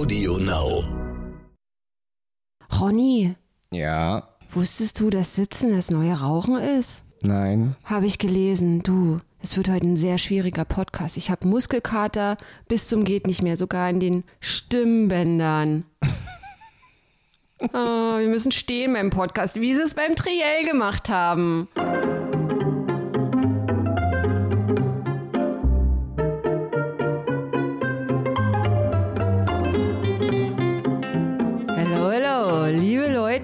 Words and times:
Audio 0.00 0.36
Now. 0.36 0.84
Ronny, 2.78 3.34
Ja, 3.70 4.28
wusstest 4.50 5.00
du, 5.00 5.08
dass 5.08 5.36
Sitzen 5.36 5.72
das 5.74 5.90
neue 5.90 6.12
Rauchen 6.20 6.58
ist? 6.58 7.02
nein. 7.22 7.76
Habe 7.82 8.04
ich 8.04 8.18
gelesen. 8.18 8.82
Du, 8.82 9.20
es 9.40 9.56
wird 9.56 9.70
heute 9.70 9.86
ein 9.86 9.96
sehr 9.96 10.18
schwieriger 10.18 10.66
Podcast. 10.66 11.16
Ich 11.16 11.30
habe 11.30 11.48
Muskelkater 11.48 12.36
bis 12.68 12.88
zum 12.88 13.06
geht 13.06 13.26
nicht 13.26 13.42
mehr, 13.42 13.56
sogar 13.56 13.88
in 13.88 13.98
den 14.00 14.24
Stimmbändern. 14.38 15.84
Ah, 17.72 18.18
wir 18.18 18.28
müssen 18.28 18.52
stehen 18.52 18.92
beim 18.92 19.08
Podcast, 19.08 19.56
wie 19.58 19.74
sie 19.74 19.80
es 19.80 19.94
beim 19.94 20.14
Triell 20.14 20.66
gemacht 20.70 21.08
haben. 21.08 21.68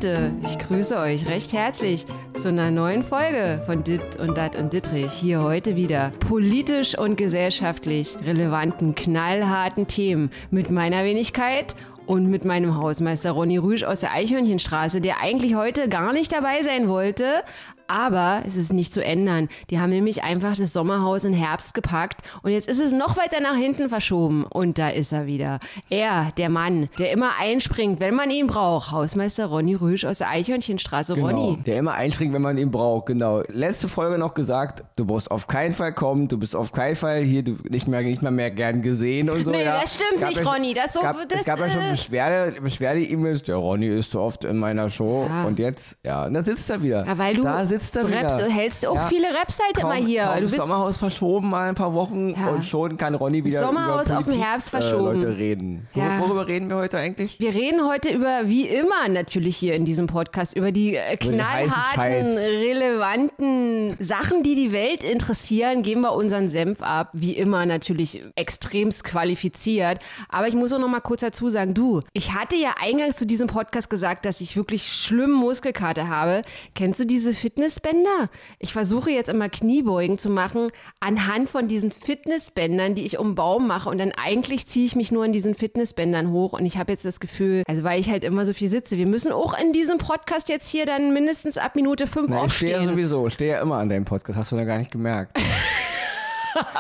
Leute, 0.02 0.32
ich 0.42 0.58
grüße 0.58 0.98
euch 0.98 1.26
recht 1.26 1.52
herzlich 1.52 2.06
zu 2.34 2.48
einer 2.48 2.72
neuen 2.72 3.04
Folge 3.04 3.62
von 3.66 3.84
Dit 3.84 4.16
und 4.18 4.36
Dat 4.36 4.56
und 4.56 4.72
Dittrich. 4.72 5.12
Hier 5.12 5.40
heute 5.42 5.76
wieder 5.76 6.10
politisch 6.18 6.98
und 6.98 7.14
gesellschaftlich 7.14 8.16
relevanten, 8.26 8.96
knallharten 8.96 9.86
Themen 9.86 10.32
mit 10.50 10.72
meiner 10.72 11.04
Wenigkeit 11.04 11.76
und 12.06 12.28
mit 12.28 12.44
meinem 12.44 12.76
Hausmeister 12.78 13.30
Ronny 13.30 13.58
Rüsch 13.58 13.84
aus 13.84 14.00
der 14.00 14.12
Eichhörnchenstraße, 14.12 15.00
der 15.00 15.20
eigentlich 15.20 15.54
heute 15.54 15.88
gar 15.88 16.12
nicht 16.12 16.32
dabei 16.32 16.64
sein 16.64 16.88
wollte, 16.88 17.44
aber 17.92 18.42
es 18.46 18.56
ist 18.56 18.72
nicht 18.72 18.92
zu 18.94 19.04
ändern. 19.04 19.48
Die 19.70 19.78
haben 19.78 19.90
nämlich 19.90 20.24
einfach 20.24 20.56
das 20.56 20.72
Sommerhaus 20.72 21.24
in 21.24 21.34
Herbst 21.34 21.74
gepackt 21.74 22.22
und 22.42 22.50
jetzt 22.52 22.68
ist 22.68 22.78
es 22.80 22.92
noch 22.92 23.16
weiter 23.18 23.40
nach 23.42 23.54
hinten 23.56 23.88
verschoben. 23.90 24.44
Und 24.44 24.78
da 24.78 24.88
ist 24.88 25.12
er 25.12 25.26
wieder. 25.26 25.60
Er, 25.90 26.32
der 26.38 26.48
Mann, 26.48 26.88
der 26.98 27.12
immer 27.12 27.32
einspringt, 27.38 28.00
wenn 28.00 28.14
man 28.14 28.30
ihn 28.30 28.46
braucht. 28.46 28.90
Hausmeister 28.90 29.46
Ronny 29.46 29.74
Rüsch 29.74 30.04
aus 30.04 30.18
der 30.18 30.30
Eichhörnchenstraße. 30.30 31.14
Genau. 31.14 31.26
Ronny. 31.28 31.62
Der 31.64 31.76
immer 31.76 31.92
einspringt, 31.94 32.32
wenn 32.32 32.42
man 32.42 32.56
ihn 32.56 32.70
braucht, 32.70 33.06
genau. 33.06 33.42
Letzte 33.48 33.88
Folge 33.88 34.16
noch 34.18 34.34
gesagt, 34.34 34.84
du 34.96 35.04
musst 35.04 35.30
auf 35.30 35.46
keinen 35.46 35.72
Fall 35.74 35.92
kommen, 35.92 36.28
du 36.28 36.38
bist 36.38 36.56
auf 36.56 36.72
keinen 36.72 36.96
Fall 36.96 37.22
hier, 37.22 37.42
du 37.42 37.56
nicht 37.68 37.88
mehr, 37.88 38.00
nicht 38.02 38.22
mehr, 38.22 38.30
mehr 38.30 38.50
gern 38.50 38.80
gesehen 38.82 39.28
und 39.28 39.44
so. 39.44 39.50
Nee, 39.50 39.64
ja. 39.64 39.80
das 39.80 39.94
stimmt 39.94 40.26
nicht, 40.26 40.42
ja- 40.42 40.50
Ronny. 40.50 40.72
Das 40.74 40.94
so- 40.94 41.00
gab, 41.02 41.16
das, 41.28 41.40
es 41.40 41.44
gab 41.44 41.58
ja 41.58 41.70
schon 41.70 41.82
äh, 41.82 41.90
Beschwerde, 41.92 42.60
Beschwerde-E-Mails, 42.60 43.42
der 43.42 43.56
Ronny 43.56 43.86
ist 43.88 44.10
so 44.10 44.20
oft 44.20 44.44
in 44.44 44.58
meiner 44.58 44.88
Show 44.88 45.26
Ja. 45.28 45.44
und 45.44 45.58
jetzt, 45.58 45.96
ja, 46.04 46.24
und 46.26 46.34
da 46.34 46.42
sitzt 46.42 46.70
er 46.70 46.82
wieder. 46.82 47.04
Ja, 47.06 47.18
weil 47.18 47.34
du 47.36 47.42
da 47.42 47.64
sitzt 47.64 47.81
rappst, 47.96 48.12
wieder. 48.38 48.38
du 48.38 48.50
hältst 48.50 48.86
auch 48.86 48.94
Ja. 48.94 49.06
viele 49.08 49.26
Raps 49.34 49.58
halt 49.58 49.76
Kaum, 49.76 49.90
immer 49.92 50.06
hier. 50.06 50.22
Kaum 50.24 50.34
du 50.36 50.40
bist 50.42 50.56
Sommerhaus 50.56 50.98
verschoben 50.98 51.50
mal 51.50 51.68
ein 51.68 51.74
paar 51.74 51.92
Wochen 51.94 52.30
Ja. 52.30 52.48
und 52.48 52.64
schon 52.64 52.96
kann 52.96 53.14
Ronny 53.14 53.44
wieder 53.44 53.60
Sommerhaus 53.60 54.06
über 54.06 54.18
auf 54.18 54.24
den 54.24 54.32
Politik, 54.32 54.44
Herbst 54.44 54.68
Äh, 54.68 54.70
verschoben. 54.70 55.20
Leute 55.20 55.36
reden. 55.36 55.88
Ja. 55.94 56.18
Worüber 56.20 56.46
reden 56.46 56.68
wir 56.70 56.76
heute 56.76 56.98
eigentlich? 56.98 57.38
Wir 57.40 57.54
reden 57.54 57.86
heute 57.88 58.10
über, 58.10 58.42
wie 58.44 58.66
immer 58.68 59.08
natürlich 59.08 59.56
hier 59.56 59.74
in 59.74 59.84
diesem 59.84 60.06
Podcast, 60.06 60.56
über 60.56 60.72
die 60.72 60.96
äh, 60.96 61.16
knallharten, 61.16 62.36
relevanten 62.36 63.96
Sachen, 63.98 64.42
die 64.42 64.54
die 64.54 64.72
Welt 64.72 65.02
interessieren. 65.04 65.82
Geben 65.82 66.02
wir 66.02 66.12
unseren 66.12 66.48
Senf 66.50 66.82
ab. 66.82 67.10
Wie 67.12 67.32
immer 67.36 67.66
natürlich 67.66 68.22
extremst 68.36 69.04
qualifiziert. 69.04 69.98
Aber 70.28 70.48
ich 70.48 70.54
muss 70.54 70.72
auch 70.72 70.78
noch 70.78 70.88
mal 70.88 71.00
kurz 71.00 71.20
dazu 71.20 71.48
sagen, 71.48 71.74
du, 71.74 72.02
ich 72.12 72.32
hatte 72.34 72.56
ja 72.56 72.74
eingangs 72.80 73.16
zu 73.16 73.26
diesem 73.26 73.46
Podcast 73.48 73.90
gesagt, 73.90 74.24
dass 74.24 74.40
ich 74.40 74.56
wirklich 74.56 74.84
schlimm 74.84 75.30
Muskelkater 75.32 76.08
habe. 76.08 76.42
Kennst 76.74 77.00
du 77.00 77.06
diese 77.06 77.32
Fitnessbänder? 77.72 78.28
Ich 78.58 78.72
versuche 78.72 79.10
jetzt 79.10 79.28
immer 79.28 79.48
Kniebeugen 79.48 80.18
zu 80.18 80.28
machen 80.30 80.68
anhand 81.00 81.48
von 81.48 81.68
diesen 81.68 81.90
Fitnessbändern, 81.90 82.94
die 82.94 83.04
ich 83.04 83.18
um 83.18 83.30
den 83.30 83.34
Baum 83.34 83.66
mache. 83.66 83.88
Und 83.88 83.98
dann 83.98 84.12
eigentlich 84.12 84.66
ziehe 84.66 84.86
ich 84.86 84.96
mich 84.96 85.10
nur 85.12 85.24
in 85.24 85.32
diesen 85.32 85.54
Fitnessbändern 85.54 86.30
hoch. 86.30 86.52
Und 86.52 86.66
ich 86.66 86.76
habe 86.76 86.92
jetzt 86.92 87.04
das 87.04 87.20
Gefühl, 87.20 87.62
also 87.66 87.84
weil 87.84 88.00
ich 88.00 88.10
halt 88.10 88.24
immer 88.24 88.46
so 88.46 88.52
viel 88.52 88.68
sitze, 88.68 88.98
wir 88.98 89.06
müssen 89.06 89.32
auch 89.32 89.58
in 89.58 89.72
diesem 89.72 89.98
Podcast 89.98 90.48
jetzt 90.48 90.68
hier 90.68 90.86
dann 90.86 91.12
mindestens 91.12 91.58
ab 91.58 91.74
Minute 91.76 92.06
fünf 92.06 92.26
Na, 92.30 92.44
ich 92.44 92.52
stehe 92.52 92.72
ja 92.72 92.78
aufstehen. 92.78 92.94
sowieso, 92.94 93.26
ich 93.26 93.34
stehe 93.34 93.52
ja 93.52 93.62
immer 93.62 93.76
an 93.76 93.88
deinem 93.88 94.04
Podcast, 94.04 94.38
hast 94.38 94.52
du 94.52 94.56
noch 94.56 94.66
gar 94.66 94.78
nicht 94.78 94.90
gemerkt. 94.90 95.38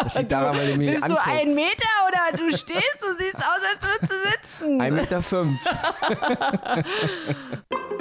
Das 0.04 0.14
liegt 0.16 0.30
daran, 0.30 0.54
weil 0.58 0.72
du 0.72 0.76
mich 0.76 0.90
Bist 0.90 1.08
du 1.08 1.14
anguckst. 1.18 1.28
ein 1.30 1.54
Meter 1.54 1.88
oder 2.06 2.36
du 2.36 2.50
stehst? 2.54 2.98
Du 3.00 3.06
siehst 3.18 3.36
aus, 3.36 3.62
als 3.72 3.82
würdest 3.82 4.12
du 4.12 4.16
sitzen. 4.66 4.80
Ein 4.82 4.94
Meter 4.96 5.22
fünf. 5.22 5.58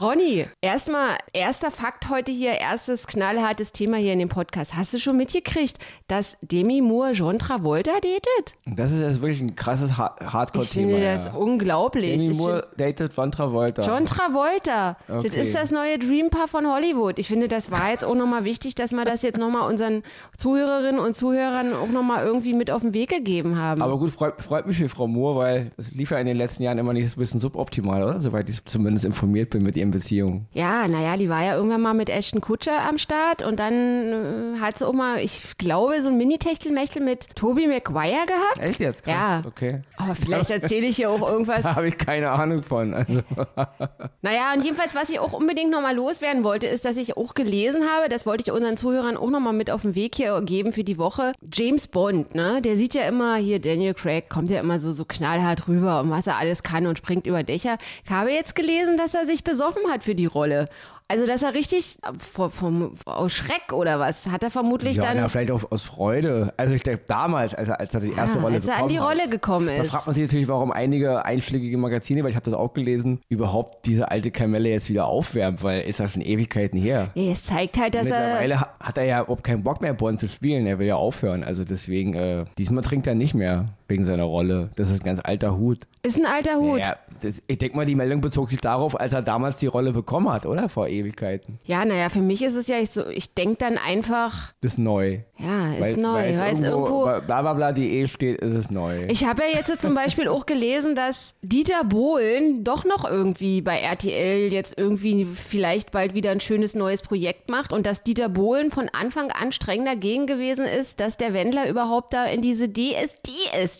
Ronny, 0.00 0.46
erstmal, 0.60 1.16
erster 1.32 1.70
Fakt 1.70 2.10
heute 2.10 2.30
hier, 2.30 2.52
erstes 2.52 3.06
knallhartes 3.06 3.72
Thema 3.72 3.96
hier 3.96 4.12
in 4.12 4.18
dem 4.18 4.28
Podcast. 4.28 4.76
Hast 4.76 4.92
du 4.92 4.98
schon 4.98 5.16
mitgekriegt, 5.16 5.78
dass 6.06 6.36
Demi 6.42 6.82
Moore 6.82 7.12
John 7.12 7.38
Travolta 7.38 7.92
datet? 7.94 8.56
Das 8.66 8.92
ist 8.92 9.00
jetzt 9.00 9.22
wirklich 9.22 9.40
ein 9.40 9.56
krasses 9.56 9.96
Ha- 9.96 10.14
Ich 10.20 10.26
Hardcore-Thema. 10.32 10.90
finde 10.96 11.02
das 11.06 11.24
ja. 11.26 11.32
unglaublich. 11.34 12.18
Demi 12.20 12.34
Moore 12.34 12.68
datet 12.76 13.14
Von 13.14 13.32
Travolta. 13.32 13.82
John 13.82 14.04
Travolta, 14.04 14.98
das 15.08 15.24
Okay. 15.24 15.40
ist 15.40 15.54
das 15.54 15.70
neue 15.70 15.98
Dreampaar 15.98 16.48
von 16.48 16.66
Hollywood. 16.66 17.18
Ich 17.18 17.28
finde, 17.28 17.48
das 17.48 17.70
war 17.70 17.90
jetzt 17.90 18.04
auch 18.04 18.14
nochmal 18.14 18.44
wichtig, 18.44 18.74
dass 18.74 18.92
wir 18.92 19.04
das 19.06 19.22
jetzt 19.22 19.38
nochmal 19.38 19.70
unseren 19.70 20.02
Zuhörerinnen 20.36 21.00
und 21.00 21.14
Zuhörern 21.16 21.72
auch 21.72 21.88
nochmal 21.88 22.26
irgendwie 22.26 22.52
mit 22.52 22.70
auf 22.70 22.82
den 22.82 22.92
Weg 22.92 23.08
gegeben 23.10 23.56
haben. 23.56 23.80
Aber 23.80 23.98
gut, 23.98 24.10
freut, 24.10 24.42
freut 24.42 24.66
mich 24.66 24.76
für 24.76 24.88
Frau 24.90 25.06
Moore, 25.06 25.38
weil 25.38 25.72
es 25.78 25.90
lief 25.92 26.10
ja 26.10 26.18
in 26.18 26.26
den 26.26 26.36
letzten 26.36 26.64
Jahren 26.64 26.76
immer 26.78 26.92
nicht 26.92 27.08
so 27.08 27.16
ein 27.16 27.20
bisschen 27.20 27.40
suboptimal, 27.40 28.02
oder? 28.02 28.20
Soweit 28.20 28.50
ich 28.50 28.62
zumindest 28.66 29.06
informiert 29.06 29.50
bin 29.50 29.62
mit 29.62 29.76
ihren 29.86 29.90
Beziehungen. 29.90 30.46
Ja, 30.52 30.88
naja, 30.88 31.16
die 31.16 31.28
war 31.28 31.42
ja 31.42 31.56
irgendwann 31.56 31.82
mal 31.82 31.94
mit 31.94 32.10
Ashton 32.10 32.40
Kutscher 32.40 32.86
am 32.88 32.98
Start 32.98 33.42
und 33.42 33.58
dann 33.58 34.56
äh, 34.56 34.60
hat 34.60 34.78
sie 34.78 34.86
auch 34.86 34.92
mal, 34.92 35.20
ich 35.20 35.56
glaube, 35.58 36.00
so 36.02 36.08
ein 36.08 36.16
Mini-Techtelmechtel 36.16 37.02
mit 37.02 37.34
Tobey 37.36 37.66
Maguire 37.66 38.26
gehabt. 38.26 38.58
Echt 38.58 38.80
jetzt? 38.80 39.04
Krass. 39.04 39.14
Ja. 39.14 39.42
Okay. 39.46 39.82
Aber 39.96 40.14
vielleicht 40.14 40.50
erzähle 40.50 40.86
ich 40.86 40.96
hier 40.96 41.10
auch 41.10 41.28
irgendwas. 41.28 41.56
Da 41.66 41.74
habe 41.74 41.88
ich 41.88 41.98
keine 41.98 42.30
Ahnung 42.30 42.62
von. 42.62 42.94
Also, 42.94 43.20
Naja, 44.22 44.52
und 44.54 44.64
jedenfalls, 44.64 44.94
was 44.94 45.08
ich 45.08 45.18
auch 45.18 45.32
unbedingt 45.32 45.70
nochmal 45.70 45.96
loswerden 45.96 46.44
wollte, 46.44 46.66
ist, 46.66 46.84
dass 46.84 46.96
ich 46.96 47.16
auch 47.16 47.34
gelesen 47.34 47.82
habe, 47.88 48.08
das 48.08 48.24
wollte 48.24 48.44
ich 48.46 48.52
unseren 48.52 48.76
Zuhörern 48.76 49.16
auch 49.16 49.30
nochmal 49.30 49.52
mit 49.52 49.70
auf 49.70 49.82
den 49.82 49.94
Weg 49.94 50.14
hier 50.14 50.40
geben 50.42 50.72
für 50.72 50.84
die 50.84 50.96
Woche. 50.96 51.32
James 51.52 51.88
Bond, 51.88 52.34
ne, 52.34 52.62
der 52.62 52.76
sieht 52.76 52.94
ja 52.94 53.02
immer, 53.08 53.36
hier 53.36 53.58
Daniel 53.60 53.94
Craig 53.94 54.28
kommt 54.30 54.50
ja 54.50 54.60
immer 54.60 54.78
so, 54.78 54.92
so 54.92 55.04
knallhart 55.04 55.66
rüber 55.66 56.00
und 56.00 56.10
was 56.10 56.26
er 56.26 56.36
alles 56.36 56.62
kann 56.62 56.86
und 56.86 56.98
springt 56.98 57.26
über 57.26 57.42
Dächer. 57.42 57.78
Ich 58.04 58.10
habe 58.10 58.30
jetzt 58.30 58.54
gelesen, 58.54 58.96
dass 58.96 59.14
er 59.14 59.26
sich 59.26 59.42
besoffen 59.42 59.75
hat 59.90 60.02
für 60.02 60.14
die 60.14 60.26
Rolle. 60.26 60.68
Also, 61.08 61.24
dass 61.24 61.44
er 61.44 61.54
richtig 61.54 61.98
vom, 62.18 62.50
vom, 62.50 62.94
aus 63.04 63.32
Schreck 63.32 63.72
oder 63.72 64.00
was, 64.00 64.26
hat 64.26 64.42
er 64.42 64.50
vermutlich 64.50 64.96
ja, 64.96 65.04
dann, 65.04 65.18
na, 65.18 65.28
vielleicht 65.28 65.52
auch 65.52 65.70
aus 65.70 65.84
Freude. 65.84 66.52
Also 66.56 66.74
ich 66.74 66.82
denke, 66.82 67.04
damals, 67.06 67.54
als 67.54 67.68
er, 67.68 67.78
als 67.78 67.94
er 67.94 68.00
die 68.00 68.10
erste 68.10 68.40
Ah, 68.40 68.42
Rolle 68.42 68.56
als 68.56 68.66
er 68.66 68.72
an 68.74 68.88
bekommen 68.88 68.88
die 68.92 68.98
hat, 69.00 69.08
Rolle 69.08 69.28
gekommen 69.30 69.68
Da 69.68 69.74
ist. 69.74 69.90
fragt 69.90 70.06
man 70.06 70.14
sich 70.16 70.24
natürlich, 70.24 70.48
warum 70.48 70.72
einige 70.72 71.24
einschlägige 71.24 71.78
Magazine, 71.78 72.24
weil 72.24 72.30
ich 72.30 72.34
habe 72.36 72.44
das 72.50 72.54
auch 72.58 72.74
gelesen, 72.74 73.20
überhaupt 73.28 73.86
diese 73.86 74.10
alte 74.10 74.32
Kamelle 74.32 74.68
jetzt 74.68 74.88
wieder 74.90 75.06
aufwärmt, 75.06 75.62
weil 75.62 75.82
ist 75.82 76.00
ja 76.00 76.08
schon 76.08 76.22
Ewigkeiten 76.22 76.76
her. 76.80 77.12
Ja, 77.14 77.30
es 77.30 77.44
zeigt 77.44 77.78
halt, 77.78 77.94
dass 77.94 78.08
er. 78.08 78.18
Mittlerweile 78.18 78.60
ha- 78.62 78.74
hat 78.80 78.98
er 78.98 79.04
ja 79.04 79.20
überhaupt 79.20 79.44
keinen 79.44 79.62
Bock 79.62 79.82
mehr, 79.82 79.94
Bond 79.94 80.18
zu 80.18 80.28
spielen. 80.28 80.66
Er 80.66 80.80
will 80.80 80.88
ja 80.88 80.96
aufhören. 80.96 81.44
Also 81.44 81.64
deswegen, 81.64 82.14
äh, 82.14 82.46
diesmal 82.58 82.82
trinkt 82.82 83.06
er 83.06 83.14
nicht 83.14 83.34
mehr 83.34 83.66
wegen 83.88 84.04
seiner 84.04 84.24
Rolle. 84.24 84.70
Das 84.76 84.90
ist 84.90 85.02
ein 85.02 85.04
ganz 85.06 85.20
alter 85.22 85.56
Hut. 85.56 85.80
Ist 86.02 86.18
ein 86.18 86.26
alter 86.26 86.56
Hut. 86.56 86.80
Ja, 86.80 86.96
das, 87.22 87.42
ich 87.46 87.58
denke 87.58 87.76
mal, 87.76 87.86
die 87.86 87.94
Meldung 87.94 88.20
bezog 88.20 88.50
sich 88.50 88.60
darauf, 88.60 88.98
als 88.98 89.12
er 89.12 89.22
damals 89.22 89.56
die 89.56 89.66
Rolle 89.66 89.92
bekommen 89.92 90.28
hat, 90.32 90.46
oder? 90.46 90.68
Vor 90.68 90.88
Ewigkeiten. 90.88 91.58
Ja, 91.64 91.84
naja, 91.84 92.08
für 92.08 92.20
mich 92.20 92.42
ist 92.42 92.54
es 92.54 92.68
ja 92.68 92.84
so, 92.86 93.06
ich 93.08 93.34
denke 93.34 93.56
dann 93.58 93.78
einfach, 93.78 94.52
Das 94.60 94.72
ist 94.72 94.78
neu. 94.78 95.20
ja, 95.38 95.72
ist 95.74 95.80
weil, 95.80 95.96
neu, 95.96 96.12
weil 96.14 96.38
weil 96.38 96.52
es 96.52 96.58
es 96.60 96.64
irgendwo. 96.64 97.04
bei 97.04 97.20
blablabla.de 97.20 98.06
steht, 98.08 98.40
ist 98.40 98.54
es 98.54 98.70
neu. 98.70 99.06
Ich 99.08 99.24
habe 99.24 99.42
ja 99.42 99.58
jetzt 99.58 99.80
zum 99.80 99.94
Beispiel 99.94 100.28
auch 100.28 100.46
gelesen, 100.46 100.94
dass 100.94 101.34
Dieter 101.42 101.84
Bohlen 101.84 102.62
doch 102.64 102.84
noch 102.84 103.04
irgendwie 103.08 103.60
bei 103.62 103.78
RTL 103.78 104.52
jetzt 104.52 104.76
irgendwie 104.78 105.24
vielleicht 105.26 105.90
bald 105.90 106.14
wieder 106.14 106.30
ein 106.30 106.40
schönes 106.40 106.74
neues 106.74 107.02
Projekt 107.02 107.50
macht 107.50 107.72
und 107.72 107.86
dass 107.86 108.02
Dieter 108.04 108.28
Bohlen 108.28 108.70
von 108.70 108.88
Anfang 108.92 109.30
an 109.30 109.52
streng 109.52 109.84
dagegen 109.84 110.26
gewesen 110.26 110.64
ist, 110.66 111.00
dass 111.00 111.16
der 111.16 111.32
Wendler 111.34 111.68
überhaupt 111.68 112.12
da 112.12 112.24
in 112.26 112.42
diese 112.42 112.68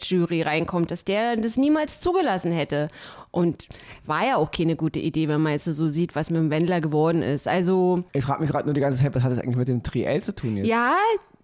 DSDS-Jury 0.01 0.43
reinkommt, 0.43 0.91
dass 0.91 1.05
der 1.05 1.37
das 1.37 1.57
niemals 1.57 2.01
zugelassen 2.01 2.53
hätte. 2.53 2.89
Und 3.37 3.69
war 4.07 4.27
ja 4.27 4.37
auch 4.37 4.51
keine 4.51 4.77
gute 4.77 4.99
Idee, 4.99 5.29
wenn 5.29 5.43
man 5.43 5.53
jetzt 5.53 5.67
so 5.67 5.89
sieht, 5.89 6.17
was 6.17 6.31
mit 6.31 6.41
dem 6.41 6.49
Wendler 6.49 6.81
geworden 6.81 7.21
ist. 7.21 7.47
Also, 7.47 8.01
Ich 8.15 8.25
frage 8.25 8.41
mich 8.41 8.51
gerade 8.51 8.65
nur 8.65 8.73
die 8.73 8.81
ganze 8.81 8.99
Zeit, 8.99 9.15
was 9.15 9.23
hat 9.23 9.31
das 9.31 9.41
eigentlich 9.41 9.57
mit 9.57 9.69
dem 9.69 9.83
Triell 9.83 10.23
zu 10.23 10.35
tun 10.35 10.57
jetzt? 10.57 10.67
ja, 10.67 10.97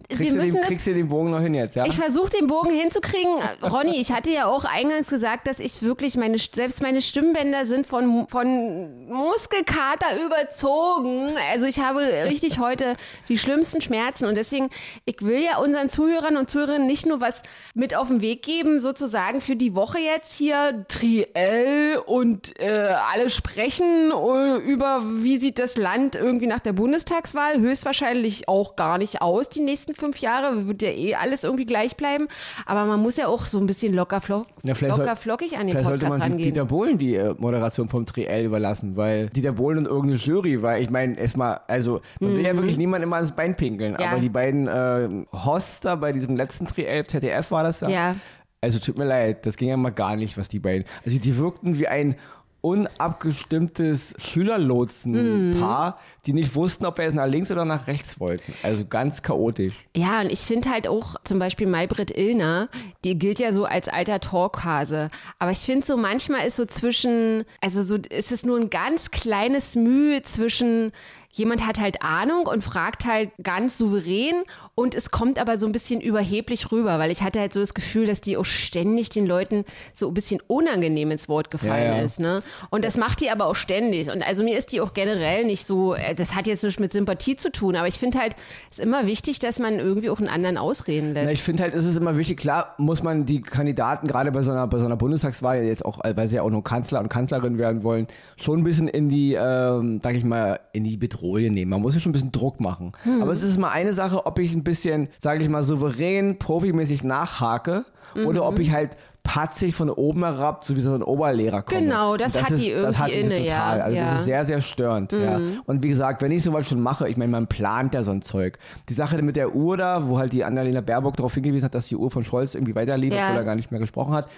kriegst, 0.09 0.19
wir 0.19 0.31
du 0.31 0.45
müssen 0.45 0.55
den, 0.55 0.63
kriegst 0.63 0.87
du 0.87 0.93
den 0.93 1.09
Bogen 1.09 1.31
noch 1.31 1.39
hin 1.39 1.53
jetzt, 1.53 1.75
ja? 1.75 1.85
Ich 1.85 1.95
versuche 1.95 2.29
den 2.29 2.47
Bogen 2.47 2.71
hinzukriegen. 2.71 3.31
Ronny, 3.61 3.99
ich 3.99 4.11
hatte 4.11 4.31
ja 4.31 4.45
auch 4.45 4.65
eingangs 4.65 5.07
gesagt, 5.07 5.47
dass 5.47 5.59
ich 5.59 5.81
wirklich 5.81 6.17
meine, 6.17 6.37
selbst 6.37 6.81
meine 6.81 7.01
Stimmbänder 7.01 7.65
sind 7.65 7.87
von, 7.87 8.27
von 8.27 9.05
Muskelkater 9.07 10.07
überzogen. 10.25 11.33
Also 11.51 11.65
ich 11.65 11.79
habe 11.79 12.01
richtig 12.27 12.59
heute 12.59 12.95
die 13.29 13.37
schlimmsten 13.37 13.81
Schmerzen 13.81 14.25
und 14.25 14.35
deswegen, 14.35 14.69
ich 15.05 15.21
will 15.21 15.41
ja 15.41 15.57
unseren 15.57 15.89
Zuhörern 15.89 16.37
und 16.37 16.49
Zuhörerinnen 16.49 16.87
nicht 16.87 17.05
nur 17.05 17.21
was 17.21 17.43
mit 17.73 17.95
auf 17.95 18.07
den 18.07 18.21
Weg 18.21 18.43
geben, 18.43 18.81
sozusagen 18.81 19.41
für 19.41 19.55
die 19.55 19.75
Woche 19.75 19.99
jetzt 19.99 20.37
hier 20.37 20.85
Triell 20.87 21.82
und 22.05 22.59
äh, 22.59 22.93
alle 23.13 23.29
sprechen 23.29 24.11
äh, 24.11 24.57
über, 24.57 25.01
wie 25.21 25.39
sieht 25.39 25.59
das 25.59 25.77
Land 25.77 26.15
irgendwie 26.15 26.47
nach 26.47 26.59
der 26.59 26.73
Bundestagswahl, 26.73 27.59
höchstwahrscheinlich 27.59 28.47
auch 28.47 28.75
gar 28.75 28.97
nicht 28.97 29.21
aus, 29.21 29.49
die 29.49 29.61
nächsten 29.61 29.93
fünf 29.95 30.17
Jahre 30.19 30.67
wird 30.67 30.81
ja 30.81 30.89
eh 30.89 31.15
alles 31.15 31.43
irgendwie 31.43 31.65
gleich 31.65 31.95
bleiben. 31.97 32.27
Aber 32.65 32.85
man 32.85 32.99
muss 33.01 33.17
ja 33.17 33.27
auch 33.27 33.45
so 33.47 33.59
ein 33.59 33.65
bisschen 33.67 33.93
locker, 33.93 34.21
flock, 34.21 34.47
Ja, 34.63 34.73
locker 34.81 35.15
flockig 35.15 35.53
an 35.57 35.67
den 35.67 35.69
Vielleicht 35.71 35.85
sollte 35.87 36.05
Podcast 36.05 36.09
man 36.09 36.19
die- 36.27 36.31
rangehen. 36.33 36.53
Dieter 36.53 36.65
Bohlen 36.65 36.97
die 36.97 37.15
äh, 37.15 37.35
Moderation 37.37 37.89
vom 37.89 38.05
Triell 38.05 38.45
überlassen, 38.45 38.95
weil 38.95 39.29
Dieter 39.29 39.53
Bohlen 39.53 39.79
und 39.79 39.85
irgendeine 39.85 40.15
Jury, 40.19 40.61
weil 40.61 40.81
ich 40.81 40.89
meine, 40.89 41.17
erstmal, 41.19 41.59
also 41.67 42.01
man 42.19 42.35
will 42.37 42.45
ja 42.45 42.53
wirklich 42.55 42.77
niemand 42.77 43.03
immer 43.03 43.17
ans 43.17 43.31
Bein 43.31 43.55
pinkeln, 43.55 43.93
Mhm. 43.93 43.99
Ja. 43.99 44.11
aber 44.11 44.19
die 44.21 44.29
beiden 44.29 44.67
äh, 44.67 45.25
Hosts 45.33 45.81
da 45.81 45.95
bei 45.95 46.11
diesem 46.11 46.35
letzten 46.35 46.67
Triell, 46.67 47.05
ZDF 47.05 47.51
war 47.51 47.63
das 47.63 47.81
ja. 47.81 47.89
Ja. 47.89 48.15
Also 48.63 48.79
tut 48.79 48.97
mir 48.97 49.03
leid, 49.03 49.45
das 49.45 49.57
ging 49.57 49.67
ja 49.67 49.75
mal 49.75 49.89
gar 49.89 50.15
nicht, 50.15 50.37
was 50.37 50.47
die 50.47 50.59
beiden. 50.59 50.85
Also 51.05 51.19
die 51.19 51.35
wirkten 51.35 51.77
wie 51.79 51.89
ein 51.89 52.15
unabgestimmtes 52.61 54.15
Schülerlotsen-Paar, 54.17 55.99
die 56.25 56.31
nicht 56.31 56.55
wussten, 56.55 56.85
ob 56.85 56.97
wir 56.97 57.03
jetzt 57.03 57.13
nach 57.15 57.27
links 57.27 57.51
oder 57.51 57.65
nach 57.65 57.87
rechts 57.87 58.21
wollten. 58.21 58.53
Also 58.63 58.85
ganz 58.85 59.21
chaotisch. 59.21 59.73
Ja, 59.97 60.21
und 60.21 60.31
ich 60.31 60.39
finde 60.39 60.69
halt 60.69 60.87
auch 60.87 61.15
zum 61.25 61.39
Beispiel 61.39 61.67
Maybrit 61.67 62.17
Illner, 62.17 62.69
die 63.03 63.19
gilt 63.19 63.39
ja 63.39 63.51
so 63.51 63.65
als 63.65 63.89
alter 63.89 64.21
Talkhase. 64.21 65.09
Aber 65.39 65.51
ich 65.51 65.59
finde 65.59 65.85
so 65.85 65.97
manchmal 65.97 66.47
ist 66.47 66.55
so 66.55 66.63
zwischen, 66.63 67.43
also 67.59 67.83
so 67.83 67.97
ist 67.97 68.31
es 68.31 68.45
nur 68.45 68.57
ein 68.57 68.69
ganz 68.69 69.11
kleines 69.11 69.75
Mühe 69.75 70.21
zwischen 70.21 70.93
jemand 71.33 71.65
hat 71.65 71.79
halt 71.79 72.03
Ahnung 72.03 72.45
und 72.45 72.63
fragt 72.63 73.05
halt 73.05 73.31
ganz 73.41 73.77
souverän 73.77 74.35
und 74.75 74.93
es 74.93 75.09
kommt 75.09 75.39
aber 75.39 75.57
so 75.57 75.65
ein 75.65 75.71
bisschen 75.71 75.99
überheblich 75.99 76.71
rüber, 76.71 76.99
weil 76.99 77.09
ich 77.09 77.23
hatte 77.23 77.39
halt 77.39 77.53
so 77.53 77.59
das 77.59 77.73
Gefühl, 77.73 78.05
dass 78.05 78.21
die 78.21 78.37
auch 78.37 78.45
ständig 78.45 79.09
den 79.09 79.25
Leuten 79.25 79.65
so 79.93 80.07
ein 80.09 80.13
bisschen 80.13 80.41
unangenehm 80.45 81.09
ins 81.09 81.27
Wort 81.27 81.49
gefallen 81.49 81.87
Ja, 81.87 81.97
ja. 81.97 82.03
ist, 82.03 82.19
ne? 82.19 82.43
Und 82.69 82.85
das 82.85 82.97
macht 82.97 83.19
die 83.19 83.31
aber 83.31 83.47
auch 83.47 83.55
ständig. 83.55 84.11
Und 84.11 84.21
also 84.21 84.43
mir 84.43 84.55
ist 84.57 84.71
die 84.71 84.79
auch 84.79 84.93
generell 84.93 85.43
nicht 85.43 85.65
so, 85.65 85.95
äh, 85.95 86.13
das 86.13 86.35
hat 86.35 86.45
jetzt 86.45 86.63
nichts 86.63 86.79
mit 86.79 86.93
Sympathie 86.93 87.35
zu 87.35 87.51
tun, 87.51 87.75
aber 87.75 87.87
ich 87.87 87.97
finde 87.97 88.19
halt, 88.19 88.35
es 88.69 88.77
ist 88.77 88.85
immer 88.85 89.07
wichtig, 89.07 89.39
dass 89.39 89.57
man 89.57 89.79
irgendwie 89.79 90.11
auch 90.11 90.19
einen 90.19 90.29
anderen 90.29 90.57
ausreden 90.59 91.13
lässt. 91.13 91.25
Na, 91.25 91.31
ich 91.31 91.41
finde 91.41 91.63
halt, 91.63 91.73
es 91.73 91.85
ist 91.85 91.97
immer 91.97 92.15
wichtig, 92.15 92.37
klar 92.37 92.75
muss 92.77 93.01
man 93.01 93.25
die 93.25 93.41
Kandidaten, 93.41 94.05
gerade 94.07 94.31
bei 94.31 94.43
so 94.43 94.51
einer, 94.51 94.67
bei 94.67 94.77
so 94.77 94.85
einer 94.85 94.97
Bundestagswahl, 94.97 95.63
jetzt 95.63 95.83
auch, 95.83 95.99
weil 96.15 96.27
sie 96.27 96.35
ja 96.35 96.43
auch 96.43 96.51
nur 96.51 96.63
Kanzler 96.63 96.99
und 96.99 97.09
Kanzlerin 97.09 97.57
werden 97.57 97.81
wollen, 97.81 98.05
schon 98.37 98.59
ein 98.59 98.63
bisschen 98.63 98.87
in 98.87 99.09
die, 99.09 99.33
ähm, 99.33 99.99
sag 100.03 100.13
ich 100.13 100.23
mal, 100.23 100.59
in 100.73 100.83
die 100.83 100.95
Bedrohung 100.95 101.22
nehmen. 101.23 101.69
Man 101.71 101.81
muss 101.81 101.93
ja 101.95 101.99
schon 101.99 102.09
ein 102.09 102.13
bisschen 102.13 102.31
Druck 102.31 102.59
machen. 102.59 102.91
Aber 103.21 103.31
es 103.31 103.41
ist 103.43 103.57
mal 103.57 103.69
eine 103.69 103.93
Sache, 103.93 104.25
ob 104.25 104.39
ich 104.39 104.53
ein 104.53 104.63
bisschen, 104.63 105.09
sage 105.21 105.43
ich 105.43 105.49
mal, 105.49 105.63
souverän, 105.63 106.37
profimäßig 106.39 107.03
nachhake 107.03 107.85
oder 108.27 108.45
ob 108.45 108.59
ich 108.59 108.71
halt 108.71 108.95
patzig 109.23 109.73
von 109.73 109.89
oben 109.89 110.19
herab, 110.25 110.65
so 110.65 110.75
wie 110.75 110.81
so 110.81 110.93
ein 110.93 111.01
Oberlehrer 111.01 111.61
komme. 111.61 111.79
Genau, 111.81 112.17
das 112.17 112.35
Und 112.35 112.43
hat 112.49 112.59
die 112.59 112.71
das 112.71 112.99
hat 112.99 113.15
irgendwie 113.15 113.37
inne, 113.37 113.47
total. 113.47 113.77
ja, 113.77 113.83
Also 113.85 113.97
das 113.97 114.09
ja. 114.09 114.15
ist 114.17 114.25
sehr, 114.25 114.45
sehr 114.45 114.61
störend. 114.61 115.13
Ja. 115.13 115.39
Und 115.65 115.81
wie 115.81 115.87
gesagt, 115.87 116.21
wenn 116.21 116.31
ich 116.31 116.43
sowas 116.43 116.67
schon 116.67 116.81
mache, 116.81 117.07
ich 117.07 117.15
meine, 117.15 117.31
man 117.31 117.47
plant 117.47 117.93
ja 117.93 118.03
so 118.03 118.11
ein 118.11 118.21
Zeug. 118.21 118.59
Die 118.89 118.93
Sache 118.93 119.21
mit 119.21 119.37
der 119.37 119.55
Uhr 119.55 119.77
da, 119.77 120.07
wo 120.09 120.19
halt 120.19 120.33
die 120.33 120.43
Annalena 120.43 120.81
Baerbock 120.81 121.15
darauf 121.15 121.33
hingewiesen 121.33 121.63
hat, 121.65 121.73
dass 121.73 121.87
die 121.87 121.95
Uhr 121.95 122.11
von 122.11 122.25
Scholz 122.25 122.53
irgendwie 122.53 122.75
weiterlief, 122.75 123.13
obwohl 123.13 123.37
er 123.37 123.45
gar 123.45 123.55
nicht 123.55 123.71
mehr 123.71 123.79
gesprochen 123.79 124.13
hat. 124.13 124.29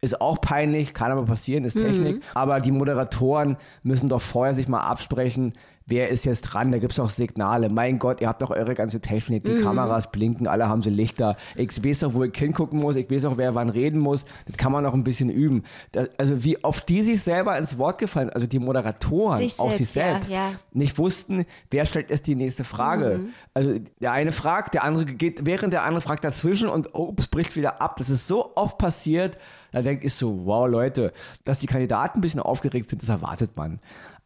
Ist 0.00 0.18
auch 0.22 0.40
peinlich, 0.40 0.94
kann 0.94 1.12
aber 1.12 1.26
passieren, 1.26 1.64
ist 1.64 1.76
Mhm. 1.76 1.82
Technik. 1.82 2.22
Aber 2.34 2.60
die 2.60 2.72
Moderatoren 2.72 3.58
müssen 3.82 4.08
doch 4.08 4.22
vorher 4.22 4.54
sich 4.54 4.66
mal 4.68 4.80
absprechen, 4.80 5.52
wer 5.90 6.08
ist 6.08 6.24
jetzt 6.24 6.42
dran. 6.42 6.70
Da 6.72 6.78
gibt 6.78 6.92
es 6.92 7.00
auch 7.00 7.10
Signale. 7.10 7.68
Mein 7.68 7.98
Gott, 7.98 8.20
ihr 8.20 8.28
habt 8.28 8.40
doch 8.40 8.50
eure 8.50 8.74
ganze 8.74 9.00
Technik, 9.00 9.44
Mhm. 9.44 9.56
die 9.56 9.62
Kameras 9.62 10.10
blinken, 10.10 10.46
alle 10.46 10.68
haben 10.68 10.82
sie 10.82 10.90
Lichter. 10.90 11.36
Ich 11.56 11.84
weiß 11.84 12.00
doch, 12.00 12.14
wo 12.14 12.24
ich 12.24 12.34
hingucken 12.36 12.78
muss, 12.80 12.96
ich 12.96 13.10
weiß 13.10 13.24
auch, 13.26 13.36
wer 13.36 13.54
wann 13.54 13.68
reden 13.68 13.98
muss. 14.00 14.24
Das 14.46 14.56
kann 14.56 14.72
man 14.72 14.82
noch 14.84 14.94
ein 14.94 15.04
bisschen 15.04 15.28
üben. 15.30 15.64
Das, 15.92 16.08
also 16.18 16.42
wie 16.44 16.62
oft 16.64 16.88
die 16.88 17.02
sich 17.02 17.22
selber 17.22 17.58
ins 17.58 17.76
Wort 17.78 17.98
gefallen, 17.98 18.30
also 18.30 18.46
die 18.46 18.58
Moderatoren, 18.58 19.38
Sich 19.38 19.58
auch 19.58 19.72
sich 19.72 19.88
selbst, 19.88 20.30
ja, 20.30 20.50
ja. 20.50 20.54
nicht 20.72 20.96
wussten, 20.98 21.44
wer 21.70 21.84
stellt 21.86 22.10
jetzt 22.10 22.26
die 22.26 22.34
nächste 22.36 22.64
Frage. 22.64 23.18
Mhm. 23.18 23.28
Also 23.54 23.78
der 24.00 24.12
eine 24.12 24.32
fragt, 24.32 24.74
der 24.74 24.84
andere 24.84 25.04
geht, 25.04 25.44
während 25.44 25.72
der 25.72 25.84
andere 25.84 26.00
fragt 26.00 26.24
dazwischen 26.24 26.68
und 26.68 26.94
ups, 26.94 27.26
bricht 27.26 27.56
wieder 27.56 27.82
ab. 27.82 27.96
Das 27.96 28.08
ist 28.10 28.26
so 28.28 28.52
oft 28.56 28.78
passiert. 28.78 29.36
Da 29.72 29.82
denke 29.82 30.06
ich 30.06 30.14
so, 30.14 30.46
wow 30.46 30.68
Leute, 30.68 31.12
dass 31.44 31.60
die 31.60 31.66
Kandidaten 31.66 32.18
ein 32.18 32.20
bisschen 32.22 32.40
aufgeregt 32.40 32.90
sind, 32.90 33.02
das 33.02 33.08
erwartet 33.08 33.56
man. 33.56 33.78